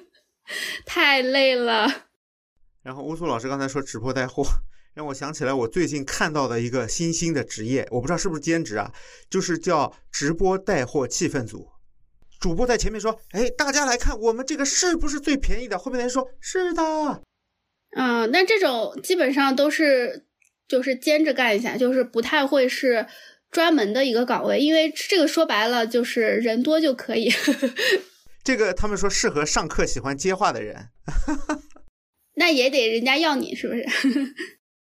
[0.84, 1.88] 太累了。
[2.82, 4.44] 然后乌苏老师刚才说直播带货，
[4.94, 8.92] 让我想起来我最近看到的一个新兴的职业，我不知道是不是兼职啊，
[9.30, 11.68] 就是叫直播带货气氛组。
[12.40, 17.22] 主播在前面说：“哎，大家来看，我们这个是不是最便宜的？”后面的人说：“是的。”
[17.96, 20.26] 嗯，那这种基本上都是。
[20.68, 23.06] 就是兼着干一下，就是不太会是
[23.50, 27.30] 专门的一个岗位，因为这个说白了就是人多就可以。
[28.42, 30.88] 这个他们说适合上课喜欢接话的人，
[32.36, 33.84] 那也得人家要你是不是？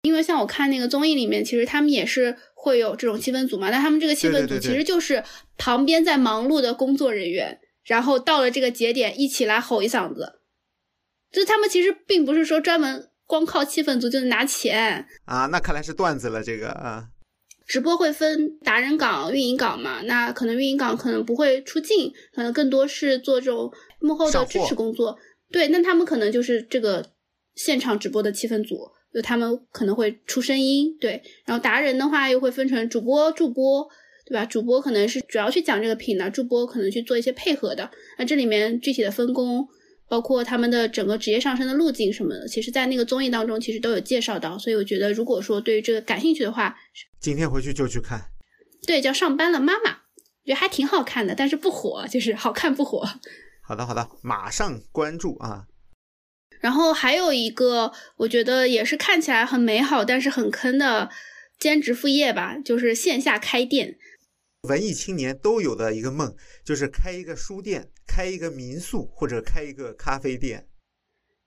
[0.04, 5.24] 因为像我看那个综艺里面，其实他们也是会有这种气氛组嘛，但他们这个气氛组其实就是
[5.58, 10.40] 旁边在忙碌的工作人员，然后到了这个节点一起来吼一嗓子，
[11.32, 13.10] 就他们其实并不是说专门。
[13.30, 15.48] 光靠气氛组就能拿钱啊？
[15.48, 16.42] 那看来是段子了。
[16.42, 17.10] 这个啊，
[17.68, 20.02] 直播会分达人岗、运营岗嘛？
[20.04, 23.70] 那可能运营岗可能不会出镜，可能更多是做这种
[24.00, 25.20] 幕后的支持工作。
[25.52, 27.06] 对，那他们可能就是这个
[27.58, 30.98] 现场直播的气氛组，就他们可能会出声音。
[30.98, 33.86] 对，然后达人的话又会分成主播、助播，
[34.26, 34.46] 对吧？
[34.46, 37.92] 主播可能是主要去讲这个品的，助播可能去做一些配合的。
[38.18, 39.68] 那这里面具体的分工。
[40.10, 44.58] 包括他们的整个职业上升的路径什么的，其实，在那个综艺当中，其实都有介绍到。
[44.58, 46.74] 所以我觉得，如果说对于这个感兴趣的话，
[47.20, 48.22] 今天回去就去看。
[48.88, 49.92] 对，叫上班了妈妈，
[50.46, 53.06] 觉得还挺好看的，但是不火，就是好看不火。
[53.62, 55.66] 好的，好的，马上关注啊。
[56.60, 61.10] 然后还有一个，我觉得也是看起来很美好，但是很坑的
[61.60, 63.98] 兼职副业吧，就是线下开店。
[64.64, 66.36] 文艺青年都有的一个梦，
[66.66, 67.90] 就是开一个书店。
[68.10, 70.66] 开一个民宿或者开一个咖啡店，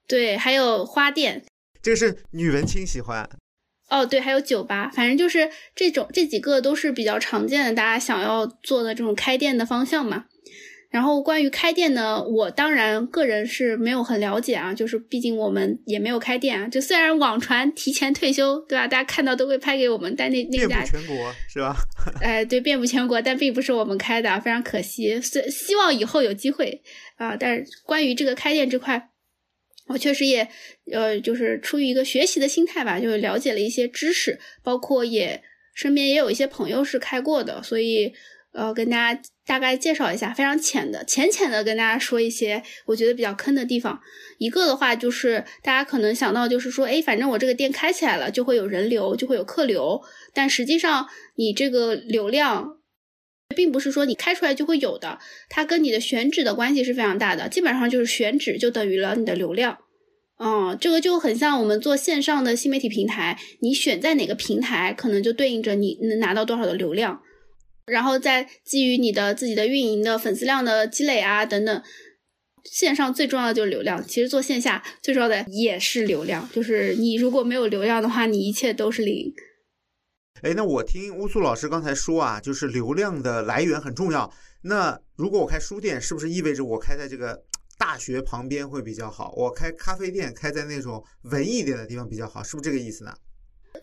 [0.07, 1.43] 对，还有花店，
[1.81, 3.27] 这个是女文青喜欢。
[3.89, 10.25] 哦，对，还有酒吧，反正就是这种这几个都是比较常见的，大家想要做的这种开店的方向嘛。
[10.91, 16.67] 然后关于开店呢，我当然个人是没有很了解啊，就是毕竟我们也没有开店啊。
[16.67, 18.85] 就虽然网传提前退休，对吧？
[18.85, 21.77] 大家看到都会拍给我们，但那那家遍布全国是吧？
[22.19, 25.17] 哎，对，遍布全国，但并不是我们开的，非常可惜。
[25.21, 26.81] 虽希望以后有机会
[27.15, 27.37] 啊。
[27.37, 29.11] 但是关于这个开店这块，
[29.87, 30.45] 我确实也
[30.91, 35.41] 呃，就是出于一个学习的心态吧，就是了解了一些知识，包括也
[35.73, 38.13] 身边也有一些朋友是开过的，所以。
[38.53, 39.21] 呃，跟大家
[39.51, 43.99] 大概介绍一下，非常浅的、浅浅的跟大家说一些我觉得比较坑的地方。
[44.37, 50.01] 一个的话就是大家可能想到就是说，哎，反正我这个店开起来了，就会有人流，就会有客流。
[50.33, 52.77] 但实际上，你这个流量
[53.53, 57.49] 并不是说你开出来就会有的，它跟你的选址的关系是非常大的。
[57.49, 59.77] 基本上就是选址就等于了你的流量。
[60.39, 67.21] 嗯，这个就很像我们做线上的新媒体平台，你选在哪个平台，可能就对应着你能拿到多少的流量。
[67.85, 71.83] 然后再基于你的自己的运营的粉丝量的积累啊等等，
[72.63, 74.05] 线上最重要的就是流量。
[74.05, 79.33] 其实做线下最重要的也是流量，就是你如果没有流量的话，你一切都是零。
[80.41, 84.33] 哎，那我听乌苏老师刚才说啊，就是流量的来源很重要。
[84.63, 87.43] 那如果我开书店，是不是意味着我开在这个
[87.77, 89.33] 大学旁边会比较好？
[89.35, 93.13] 我开咖啡店开在那种文艺点的地方比较好，是不是这个意思呢？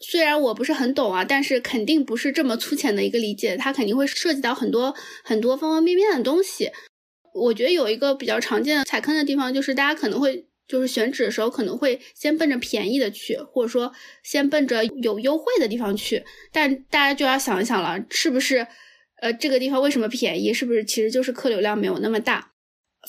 [0.00, 6.70] 虽然我不是很懂啊，但是肯定不是这么粗浅的一个理解，它肯定会涉及到很多很多方方面面的东西。
[7.34, 18.66] 我觉得有一个比较常见的踩坑的地方，就是大家可能会就是选址的时候可能会先奔着便宜的去，或者说先奔着有优惠的地方去，但大家就要想一想了，是不是
[19.20, 20.52] 呃这个地方为什么便宜？
[20.52, 22.52] 是不是其实就是客流量没有那么大，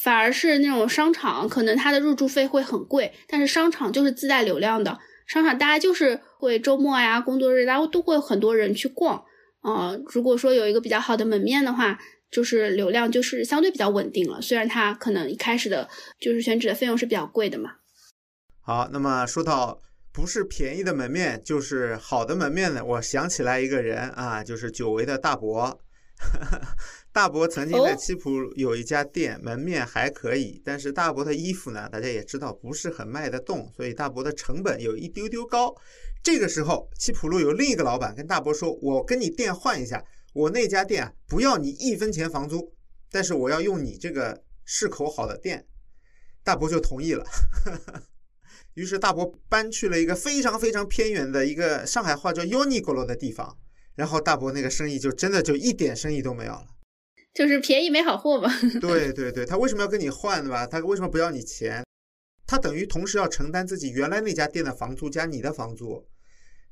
[0.02, 5.00] 反而是那种商场可能它的入驻费会很贵，但是商场就是自带流量的。
[5.30, 9.24] 商场大家就是会周末呀、工作日，大家都会很多人去逛。
[9.62, 12.00] 呃，如果说有一个比较好的门面的话，
[12.32, 14.42] 就是流量就是相对比较稳定了。
[14.42, 15.88] 虽然它可能一开始的
[16.20, 17.74] 就是选址的费用是比较贵的嘛。
[18.62, 19.80] 好，那么说到
[20.12, 25.80] 不是便宜的门面，就是好的门面呢，我想起来一个人啊，就是久违的大伯。
[27.12, 35.74] 大伯曾经在七浦有一家店，门面还可以，但是大伯的衣服呢，大家也知道不是很卖得动，所以大伯的成本有一丢丢高。
[36.22, 40.04] 这个时候，七浦路有另一个老板跟大伯说：“我跟你店换一下，
[40.34, 42.74] 我那家店不要你一分钱房租，
[43.10, 45.66] 但是我要用你这个市口好的店。”
[46.44, 47.26] 大伯就同意了。
[48.74, 53.58] 于是大伯搬去了一个非常非常偏远的一个上海话叫 “Uniqlo” 的地方，
[54.00, 56.66] 然后大伯那个生意就真的就一点生意都没有了。
[57.34, 58.50] 就是便宜没好货嘛。
[58.80, 60.66] 对对对，他为什么要跟你换对吧？
[60.66, 61.84] 他为什么不要你钱？
[62.48, 66.08] 他等于同时要承担自己原来那家店的房租加你的房租，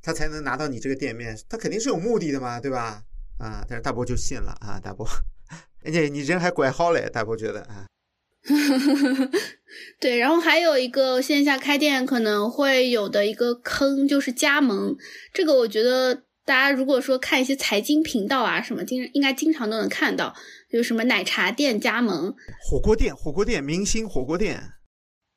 [0.02, 1.38] 他才能拿到你这个店面。
[1.50, 3.04] 他肯定是有目的的嘛，对吧？
[3.40, 5.06] 啊，但是大伯就信了啊，大伯，
[5.84, 7.86] 而且你人还怪好嘞，大伯觉得啊。
[10.00, 14.96] 对，然后还有一个线下开店可能会有的一个坑就是加盟，
[15.34, 16.24] 这个我觉得。
[16.48, 20.34] 大家如果说看一些财经频道啊，什么经应该经常都能看到，
[20.70, 24.64] 有什么奶茶店加盟、火锅店、火锅店、明星火锅店。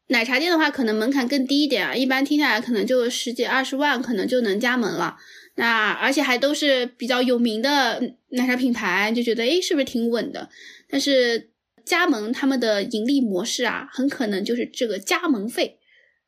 [0.06, 5.16] 奶茶店的话，可能门槛更低一点啊，一般听下来可能就十几二十万，可能就能加盟了。
[5.56, 10.48] 那而且还都是比较有名的奶茶品牌，就觉得诶是不是挺稳的？
[10.88, 11.50] 但是
[11.84, 15.80] 加盟他们的盈利模式啊，很可能就是这个加盟费，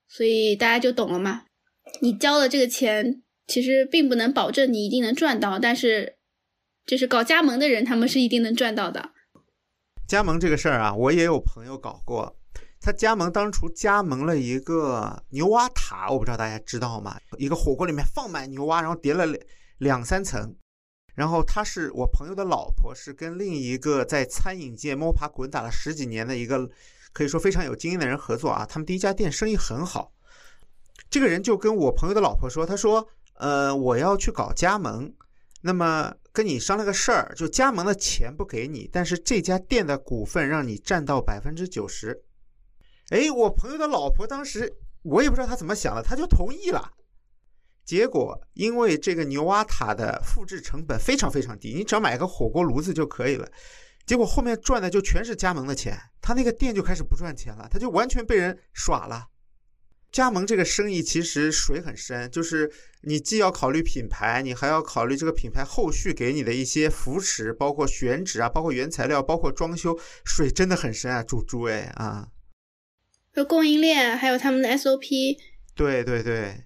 [0.09, 1.45] 所以大家就懂了嘛。
[2.01, 3.23] 你交了这个钱。
[3.47, 6.17] 其实并不能保证你一定能赚到，但是
[6.87, 9.11] 就是搞加盟的人，他们是一定能赚到的。
[10.09, 12.37] 加盟这个事儿啊，我也有朋友搞过。
[12.81, 17.17] 他加盟当初加盟了一个牛蛙塔，我不知道大家知道吗？
[17.39, 19.25] 一个火锅里面放满牛蛙，然后叠了
[19.79, 20.55] 两三层。
[21.15, 26.69] 然后他是我朋友的老婆，是跟另一个在餐饮界摸爬滚打了十几年的一个
[27.13, 28.67] 可以说非常有经验的人合作啊。
[28.67, 30.13] 他们第一家店生意很好。
[31.11, 33.09] 这个人就跟我朋友的老婆说，他说。
[33.43, 35.13] 呃，我要去搞加盟，
[35.63, 42.23] 那么跟你商量个事儿，就加盟的钱不给你，但是这家店的股份让你占到百分之九十。
[43.09, 44.73] 哎，我朋友的老婆当时
[45.03, 46.89] 我也不知道他怎么想的，他就同意了。
[47.85, 53.49] 结果因为这个牛蛙塔的复制成本非常非常低，你只要买个火锅炉子就可以了。
[54.07, 59.27] 结果后面赚的就全是加盟的钱，他那个店就开始不赚钱了，他就完全被人耍了。
[60.13, 72.29] 加盟这个生意其实水很深，就是你既要考虑品牌，你还要考虑这个品牌后续给你的一些扶持，包括选址啊，包括原材料，包括装修，水真的很深啊，猪猪哎啊！
[73.35, 75.39] 有供应链，还有他们的 SOP。
[75.75, 76.65] 对对对。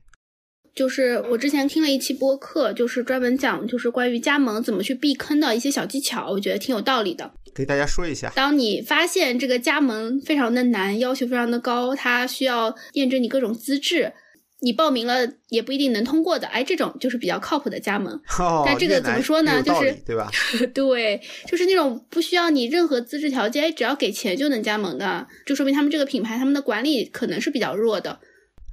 [0.76, 8.30] 就是我之前听了一期播客，就是专门讲就是关于加盟怎么去避坑的一些小技巧，我觉得挺有道理的，给大家说一下。
[8.36, 14.12] 当你发现这个加盟非常的难，要求非常的高，它需要验证你各种资质，
[14.60, 18.12] 你报名了也不一定能通过的，哎，这种就是比较靠谱的加盟。
[18.38, 19.62] 哦，但这个怎么说呢？
[19.62, 20.30] 就是对吧？
[20.74, 28.20] 对，就是那种不需要你任何资质条件，哎，只要给钱就能加盟的，就说明他们这个品牌他们的管理可能是比较弱的。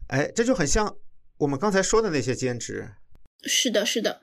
[0.09, 0.93] 哎，这就很像。
[1.43, 2.87] 我们刚才说的那些兼职，
[3.43, 4.21] 是的，是的，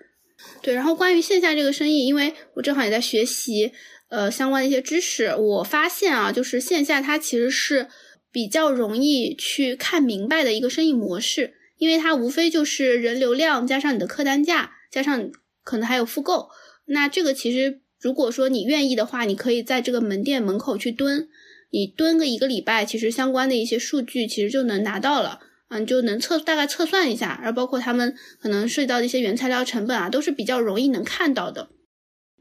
[0.62, 0.74] 对。
[0.74, 3.72] 然后关于线下这个生意，因为我正好也在学习，
[4.08, 7.88] 呃，相关的一些知识，我发现啊，就是线下它其实是
[8.32, 15.30] 比较容易去看明白的一个生意模式，因为它无非就是人流量加上你的客单价，加上
[15.62, 16.48] 可能还有复购。
[16.86, 21.28] 那这个其实如果说你愿意的话，你可以在这个门店门口去蹲，
[21.70, 25.40] 你蹲个一个礼拜，其实相关的一些数据其实就能拿到了。
[25.70, 31.70] 嗯，就能测大概测算一下，然后包括他们可能涉及到的一些原材料成本啊，都是比较容易能看到的。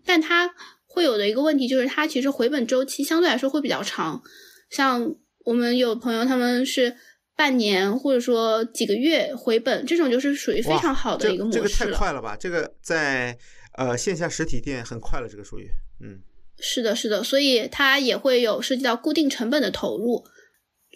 [0.04, 0.56] 但它
[0.88, 4.24] 会有的一个问题就是，它其实回本周期相对来说会比较长。
[4.72, 5.16] 像
[5.46, 6.96] 我们有朋友他们是
[7.36, 11.68] 半年或者说几个月回本，这种就是属于非常好的一个模式了。
[11.68, 12.36] 这个太快了吧？
[12.36, 13.38] 这个在
[13.78, 15.70] 呃线下实体店很快了，这个属于
[16.02, 16.20] 嗯。
[16.58, 20.26] 是的，是的，所以它也会有涉及到固定成本的投入。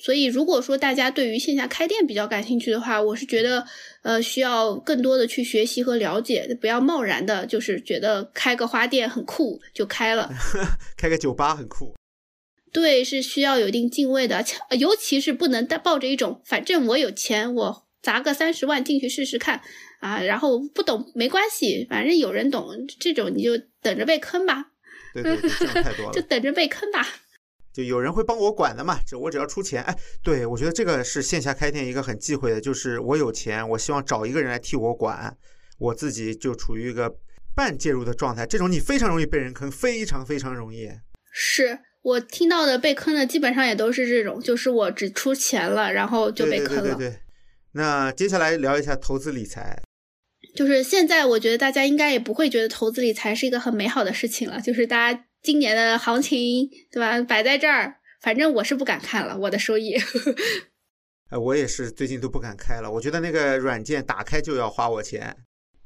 [0.03, 3.65] 所以，如果说大家对于线下开店比较感兴趣的话，我是觉得，
[4.01, 10.29] 呃，需要更多的去学习和了解，不要贸然的，就是觉得开个花店很酷就开了，
[10.97, 11.93] 开个酒吧很酷。
[12.73, 14.43] 对，是需要有一定敬畏的，
[14.77, 19.61] 尤其是不能带抱着一种反正我有钱，我砸个三十万进去试试看
[20.01, 22.67] 啊，然后不懂没关系，反正有人懂，
[22.99, 24.71] 这种你就等着被坑吧。
[25.13, 26.11] 对对对，这样太多 了。
[26.11, 27.07] 就等着被坑吧。
[27.73, 29.81] 就有人会帮我管的嘛，只我只要出钱。
[29.83, 35.35] 哎，对我觉得这个是线下开店一个很忌讳的，就是我有钱，我希望找一个人来替我管，
[35.79, 37.13] 我自己就处于一个
[37.55, 40.89] 半介入的状态，这种你非常容易被人坑，非常非常容易。
[41.31, 46.81] 是我听到的被坑的基本上也都是这种，就是我只出钱了，然后就被坑了。
[46.81, 47.19] 对对对对。
[47.71, 49.81] 那接下来聊一下投资理财。
[50.55, 54.61] 就是现在，我觉得大家应该也不会觉得投资理财是一个很美好的事情了。
[54.61, 57.21] 就是大家今年的行情，对吧？
[57.21, 59.93] 摆在这儿，反正我是不敢看了，我的收益。
[61.29, 62.89] 哎，我也是最近都不敢开了。
[62.89, 65.35] 我觉得那个软件打开就要花我钱。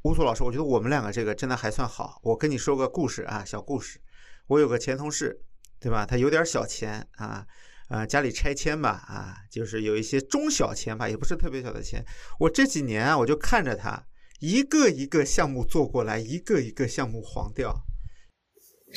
[0.04, 2.20] 乌苏老师，我觉得我们两个这个真的还算好。
[2.22, 4.00] 我跟你说个故事啊，小故事。
[4.46, 5.42] 我有个前同事，
[5.80, 6.06] 对吧？
[6.06, 7.44] 他有点小钱啊，
[7.90, 12.06] 呃，家里拆迁吧，啊，就是有一些中小钱吧，也不是特别小的钱。
[12.42, 14.06] 我这几年啊，我就看着他。
[14.40, 17.87] 一个一个项目做过来，一个一个项目黄掉。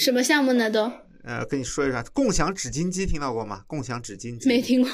[0.01, 0.71] 什么项目呢？
[0.71, 0.91] 都
[1.25, 3.63] 呃，跟你说一下，共享纸巾机听到过吗？
[3.67, 4.91] 共享纸巾机没听过，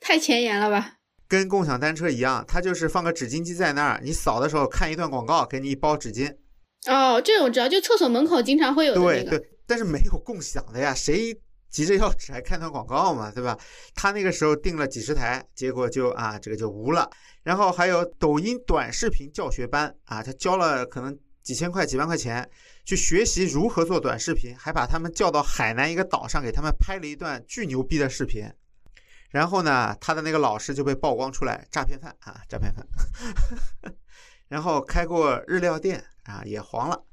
[0.00, 0.94] 太前沿了吧？
[1.28, 6.34] 跟共享单车一样，它就是放个纸巾机在那儿，你扫的时候看一段广告，给你一包纸巾。
[6.86, 11.38] 哦，这种我知道，就厕所门口经常会有的对对，但是没有共享的呀，谁？
[11.68, 13.58] 急着要纸还看段广告嘛，对吧？
[13.94, 17.10] 他那个时候订了几十台，结果就啊，这个就无了。
[17.42, 22.48] 然后还有抖音短视频教学班啊，他交了可能几千块、几万块钱
[22.86, 28.50] 去学习如何做短视频，还把他们叫到海南一个岛上给他们拍了一段巨牛逼的视频。
[29.30, 32.86] 然后呢，他的那个老师就被曝光出来诈骗犯啊，诈骗犯。
[34.48, 37.04] 然后开过日料店啊，也黄了。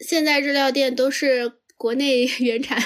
[0.00, 1.60] 现在日料店都是。
[1.78, 2.82] 国内 原产，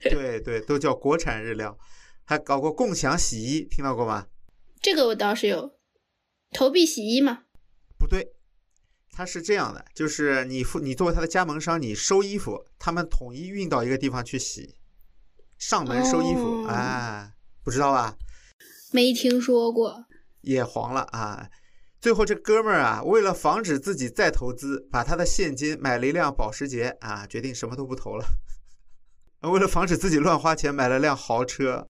[0.00, 1.78] 对对，都叫国产日料，
[2.24, 4.28] 还搞过共享洗衣，听到过吗？
[4.80, 5.78] 这个我倒是有，
[6.50, 7.42] 投币洗衣嘛？
[7.98, 8.32] 不对，
[9.20, 14.76] 它是这样的，就是你付你作为他的加盟商，你收衣服，他们统一运到一个地方去洗，
[15.58, 17.30] 上门收衣服，哎，
[17.62, 18.16] 不知道吧？
[18.92, 20.06] 没听说过，
[20.40, 21.50] 也黄了啊。
[22.00, 28.24] 最后这哥们儿啊，为了防止自己再投资，把他的现金买了一辆保时捷啊，决定什么都不投了。
[29.52, 31.86] 为了防止自己乱花钱，买了辆豪车。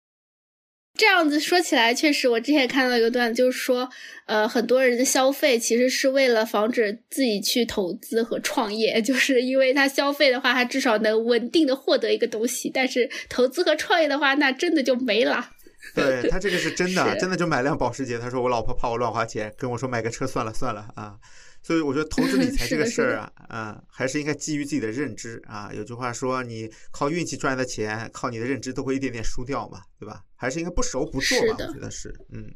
[0.96, 3.88] 这样子说起来，确实，我之前看到一个段子，就是说，
[4.26, 15.50] 呃，很多人的消费其实是为了防止自己去投资和创业， 就是因为他消费的话，他至少能稳定的获得一个东西，但是投资和创业的话，那真的就没了。
[15.94, 18.18] 对他这个是真的，真的就买辆保时捷。
[18.18, 21.14] 他说我老婆怕我乱花钱，跟我说买个车算了算了啊。
[21.62, 25.70] 所以我觉得投资理 财这个事儿啊，啊，还是应该基于自己的认知啊。
[25.74, 30.22] 有句话说，你靠运气赚的钱，靠你的认知都会一点点输掉嘛，对吧？
[30.36, 31.66] 还是应该不熟不做吧。
[31.68, 32.50] 我觉得是，嗯，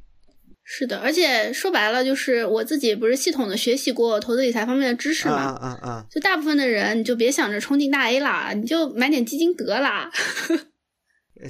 [0.62, 0.98] 是的。
[0.98, 10.10] 而且说白了，就是我自己不是系统的学习过投资理财方面的知识嘛，嗯嗯，就大部分的人，你就别想着冲进大 A 啦，你就买点基金得啦。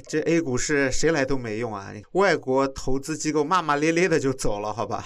[0.09, 1.93] 这 A 股是谁来都没用啊！
[2.13, 5.03] 外国投资机构骂骂咧咧的就走了，好吧？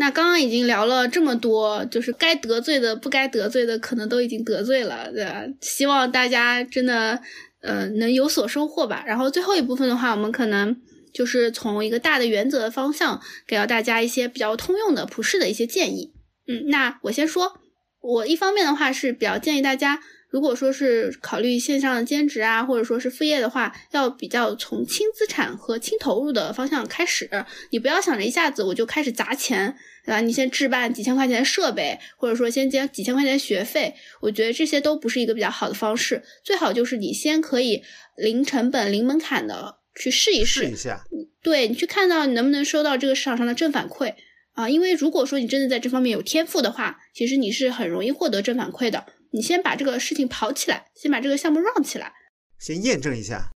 [0.00, 5.44] 那刚刚已经聊了这么多，就是该得罪的、不该得罪的，可能都已经得罪了，对吧？
[5.60, 7.20] 希望大家真的，
[7.60, 9.04] 呃，能有所收获吧。
[9.06, 10.74] 然后最后一部分的话，我们可能
[11.12, 16.14] 就是从一个大的原则的方向，给到大家一些比较通用的、普适的一些建议。
[16.48, 17.60] 嗯，那我先说，
[18.00, 20.00] 我一方面的话是比较建议大家。
[20.30, 27.28] 如果说是考虑线上的兼职啊，或者说是副业的话，要比较从轻资产和轻投入的方向开始。
[27.70, 30.20] 你不要想着一下子我就开始砸钱，对吧？
[30.20, 36.22] 你先置办几千块钱的设备，或者说先交几千块钱学费，我觉得这些都不是一个比较好的方式。
[36.42, 37.82] 最好就是你先可以
[38.16, 41.04] 零成本、零门槛的去试一试，试一下。
[41.42, 44.14] 对你去看到你能不能收到这个市场上的正反馈
[44.52, 44.68] 啊？
[44.68, 49.06] 因为如果说你真的在这方面有天赋的话，其实你是很容易获得正反馈的。
[49.32, 52.12] 你先把这个事情跑起来，先把这个项目 run 起来，
[52.58, 53.50] 先验证一下。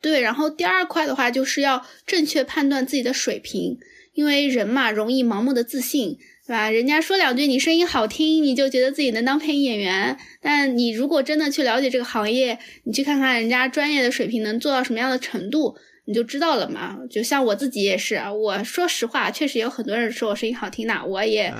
[0.00, 3.78] 对，然后第二块的话，就是要正确判断自己的水平，
[4.18, 6.68] 因为人嘛，容易盲目的自信，对吧？
[6.70, 15.76] 人家说两句你声音好听，你就觉得自己能当配音演员，但你如果真的去了解这个行业，你去看看人家专业的水平能做到什么样的程度，
[16.06, 16.98] 你就知道了嘛。
[17.08, 21.54] 就像我自己也是，我说实话，确实有很多人说我声音好听的，我也。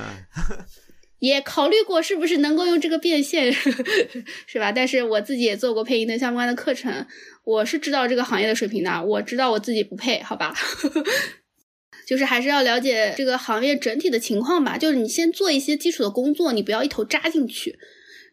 [1.20, 3.52] 也考虑过是不是能够用这个变现，
[4.46, 4.72] 是吧？
[4.72, 7.06] 但是我自己也做过配音的相关的课程，
[7.44, 10.52] 我是知道这个行业的水平的，我知道我自己不配，好吧？
[12.08, 14.78] 就是还是要了解这个行业整体的情况吧。
[14.78, 17.78] 就是你先做一些基础的工作，你不要一头扎进去。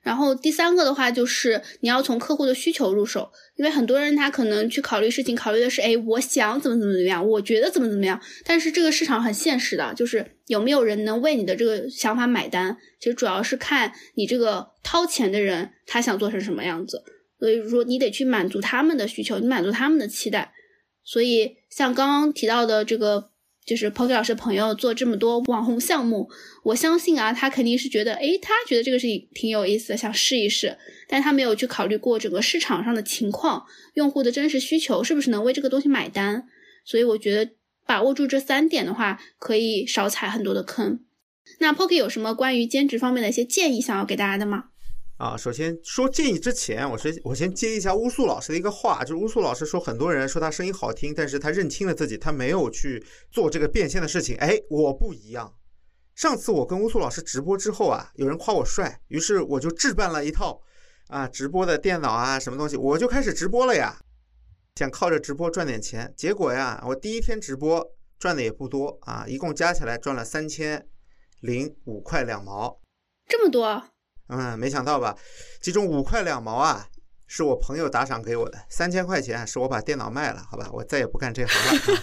[0.01, 8.21] 然后第三个的话，就是你要从客户的需求入手，因为很多人他可能去考虑事情，考虑的是，哎，我想怎么怎么怎么样，我觉得怎么怎么样。
[8.45, 12.77] 但是这个市场很现实的，就是有没有人能为你的这个想法买单。
[12.99, 17.03] 其实主要是看你这个掏钱的人他想做成什么样子。
[17.39, 20.53] 所以说你得去满足他们的需求，你满足他们的期待。
[21.03, 23.31] 所以像刚刚提到的这个，
[23.65, 26.29] 就是 Poki 老师朋友做这么多网红项目，
[26.63, 30.77] 我相信啊，他肯定是觉得，诶，他觉得这个事情挺有意思的，想试一试，
[31.07, 33.65] 但他没有去考虑过整个市场上的情况，
[33.95, 36.47] 用户的真实需求是不是能为这个东西买单。
[36.85, 37.51] 所以我觉得
[37.87, 40.99] 把握住这三点的话，可以少踩很多的坑。
[41.59, 44.65] 那 Poki 有什么关于兼职方面的一些建议想要给大家的吗？
[45.17, 53.01] 啊，首先说建议之前，我先我先接一下乌素老师的一个话，就是乌素老师说，很多人说他声音好听，但是他认清了自己，他没有去
[53.31, 54.35] 做这个变现的事情。
[54.37, 55.55] 哎，我不一样。
[56.15, 60.61] 上次我跟乌素老师直播之后啊，有人夸我帅，于是我就置办了一套
[61.07, 63.97] 啊直播的电脑啊，什么东西，我就开始直播了呀，
[64.75, 66.13] 想靠着直播赚点钱。
[66.17, 67.85] 结果呀，我第一天直播
[68.19, 70.85] 赚的也不多啊，一共加起来赚了三千
[71.39, 72.81] 零五块两毛，
[73.29, 73.94] 这么多。
[74.27, 75.15] 嗯，没想到吧？
[75.61, 76.87] 其中五块两毛啊，
[77.27, 82.01] 是我朋友打赏给我的；三千块钱是我把电脑卖了，好吧，我再也不干这行了。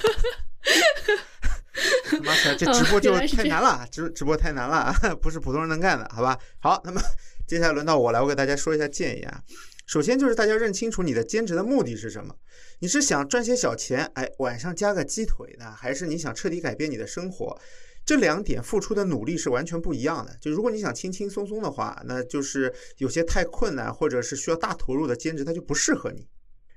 [2.23, 6.39] 妈的，这直播就太难了，直直播太难了， 不是普通人能干的，好吧？
[6.61, 7.01] 好，那么
[7.47, 9.41] 接下来轮到我来，我给大家说一下建议啊。
[9.87, 12.35] 首先就是大家认清楚你的兼职的目的是什么？
[12.79, 17.59] 你是想赚些小钱，哎，晚上加个鸡腿呢，还是你想彻底改变你的生活？
[18.05, 20.37] 这两点付出的努力是完全不一样的。
[20.41, 26.27] 就如果你想轻轻松松的话，那就是有些太困难或者是需要大投入的兼职，它就不适合你。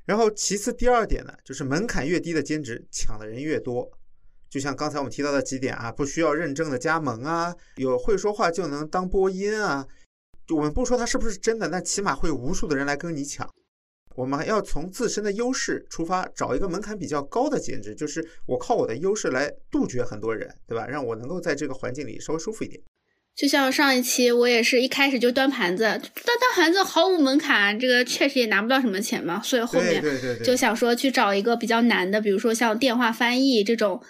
[0.05, 3.89] 然后其次第二点呢，就是门槛越低的兼职，抢的人越多。
[4.47, 9.85] 就像刚才我们提到的几点啊，不需要认证的加盟啊，有会说话就能当播音啊。
[10.53, 13.49] 我们不说它是不是真的，那起码会有无数的人来跟你抢。
[14.15, 20.87] 我们要从自身的优势出发，找一个门槛比较高的兼职，就是我靠我的优势来杜绝很多人，对吧？
[20.87, 22.81] 让我能够在这个环境里稍微舒服一点。
[23.35, 30.01] 就像上一期，我也是一开始就端盘子，端端盘子毫无门槛，这个确实也拿不到什么钱嘛，所以后面
[30.41, 34.01] 就想说去找一个比较难的，比如说像电话翻译这种，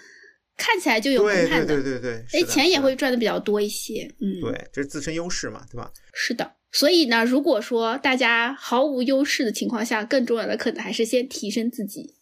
[0.55, 5.91] 看起来就有门槛的，对对对对，哎，钱也会赚的比较多一些，嗯，对，这是自身优势嘛，对吧？
[6.13, 6.51] 是的。
[6.75, 12.13] 所以呢，如果说大家毫无优势的情况下，更重要的可能还是先提升自己，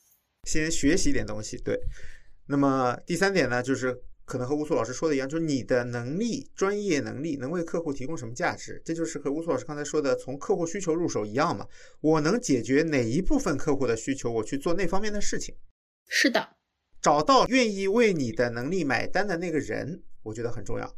[0.44, 1.58] 先学习一点东西。
[1.58, 1.76] 对，
[2.46, 8.80] 那么第三点呢，就是可能和乌苏老师说的一样，就是你的能力、专业能力能为客户提供什么价值？
[8.86, 11.66] 这就是和乌苏老师刚才说的从客户需求入手一样嘛。
[12.00, 15.56] 我能解决哪一部分客户的需求，我去做那方面的事情。
[16.08, 16.50] 是的，
[17.02, 20.96] 找到愿意为你的能力买单的那个人，我觉得很重要。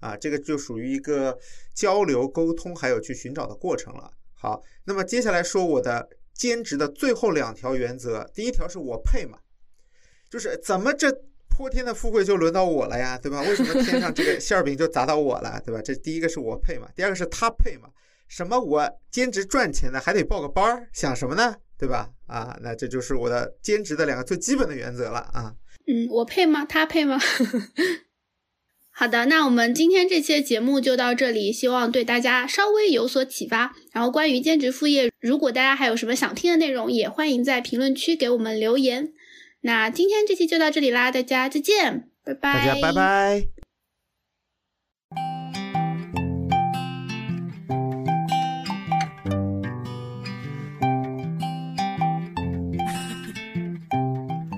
[0.00, 1.38] 啊，这个就属于一个
[1.74, 4.10] 交流沟通，还有去寻找的过程了。
[4.34, 8.30] 好，那么接下来说我的兼职的最后两条原则。
[8.34, 9.38] 第一条是我配嘛，
[10.30, 11.10] 就是怎么这
[11.48, 13.42] 泼天的富贵就轮到我了呀，对吧？
[13.42, 15.82] 为什么天上这个馅饼就砸到我了，对吧？
[15.82, 17.88] 这第一个是我配嘛，第二个是他配嘛。
[18.28, 22.08] 什么我兼职赚钱的还得报个班儿，想什么呢，对吧？
[22.26, 25.54] 啊，那这就是我的兼职的两个最基本的原则了啊。
[25.86, 26.64] 嗯，我配吗？
[26.64, 27.18] 他配吗？
[28.98, 33.76] 好的，那我们今天这期节目就到这里，希望对大家稍微有所启发。
[33.92, 39.12] 然后关于兼职副业，如果大家还有什么想听的内容，也欢迎在评论区给我们留言。
[39.60, 42.52] 那今天这期就到这里啦，大家再见，拜拜。
[42.54, 43.57] 大家拜拜。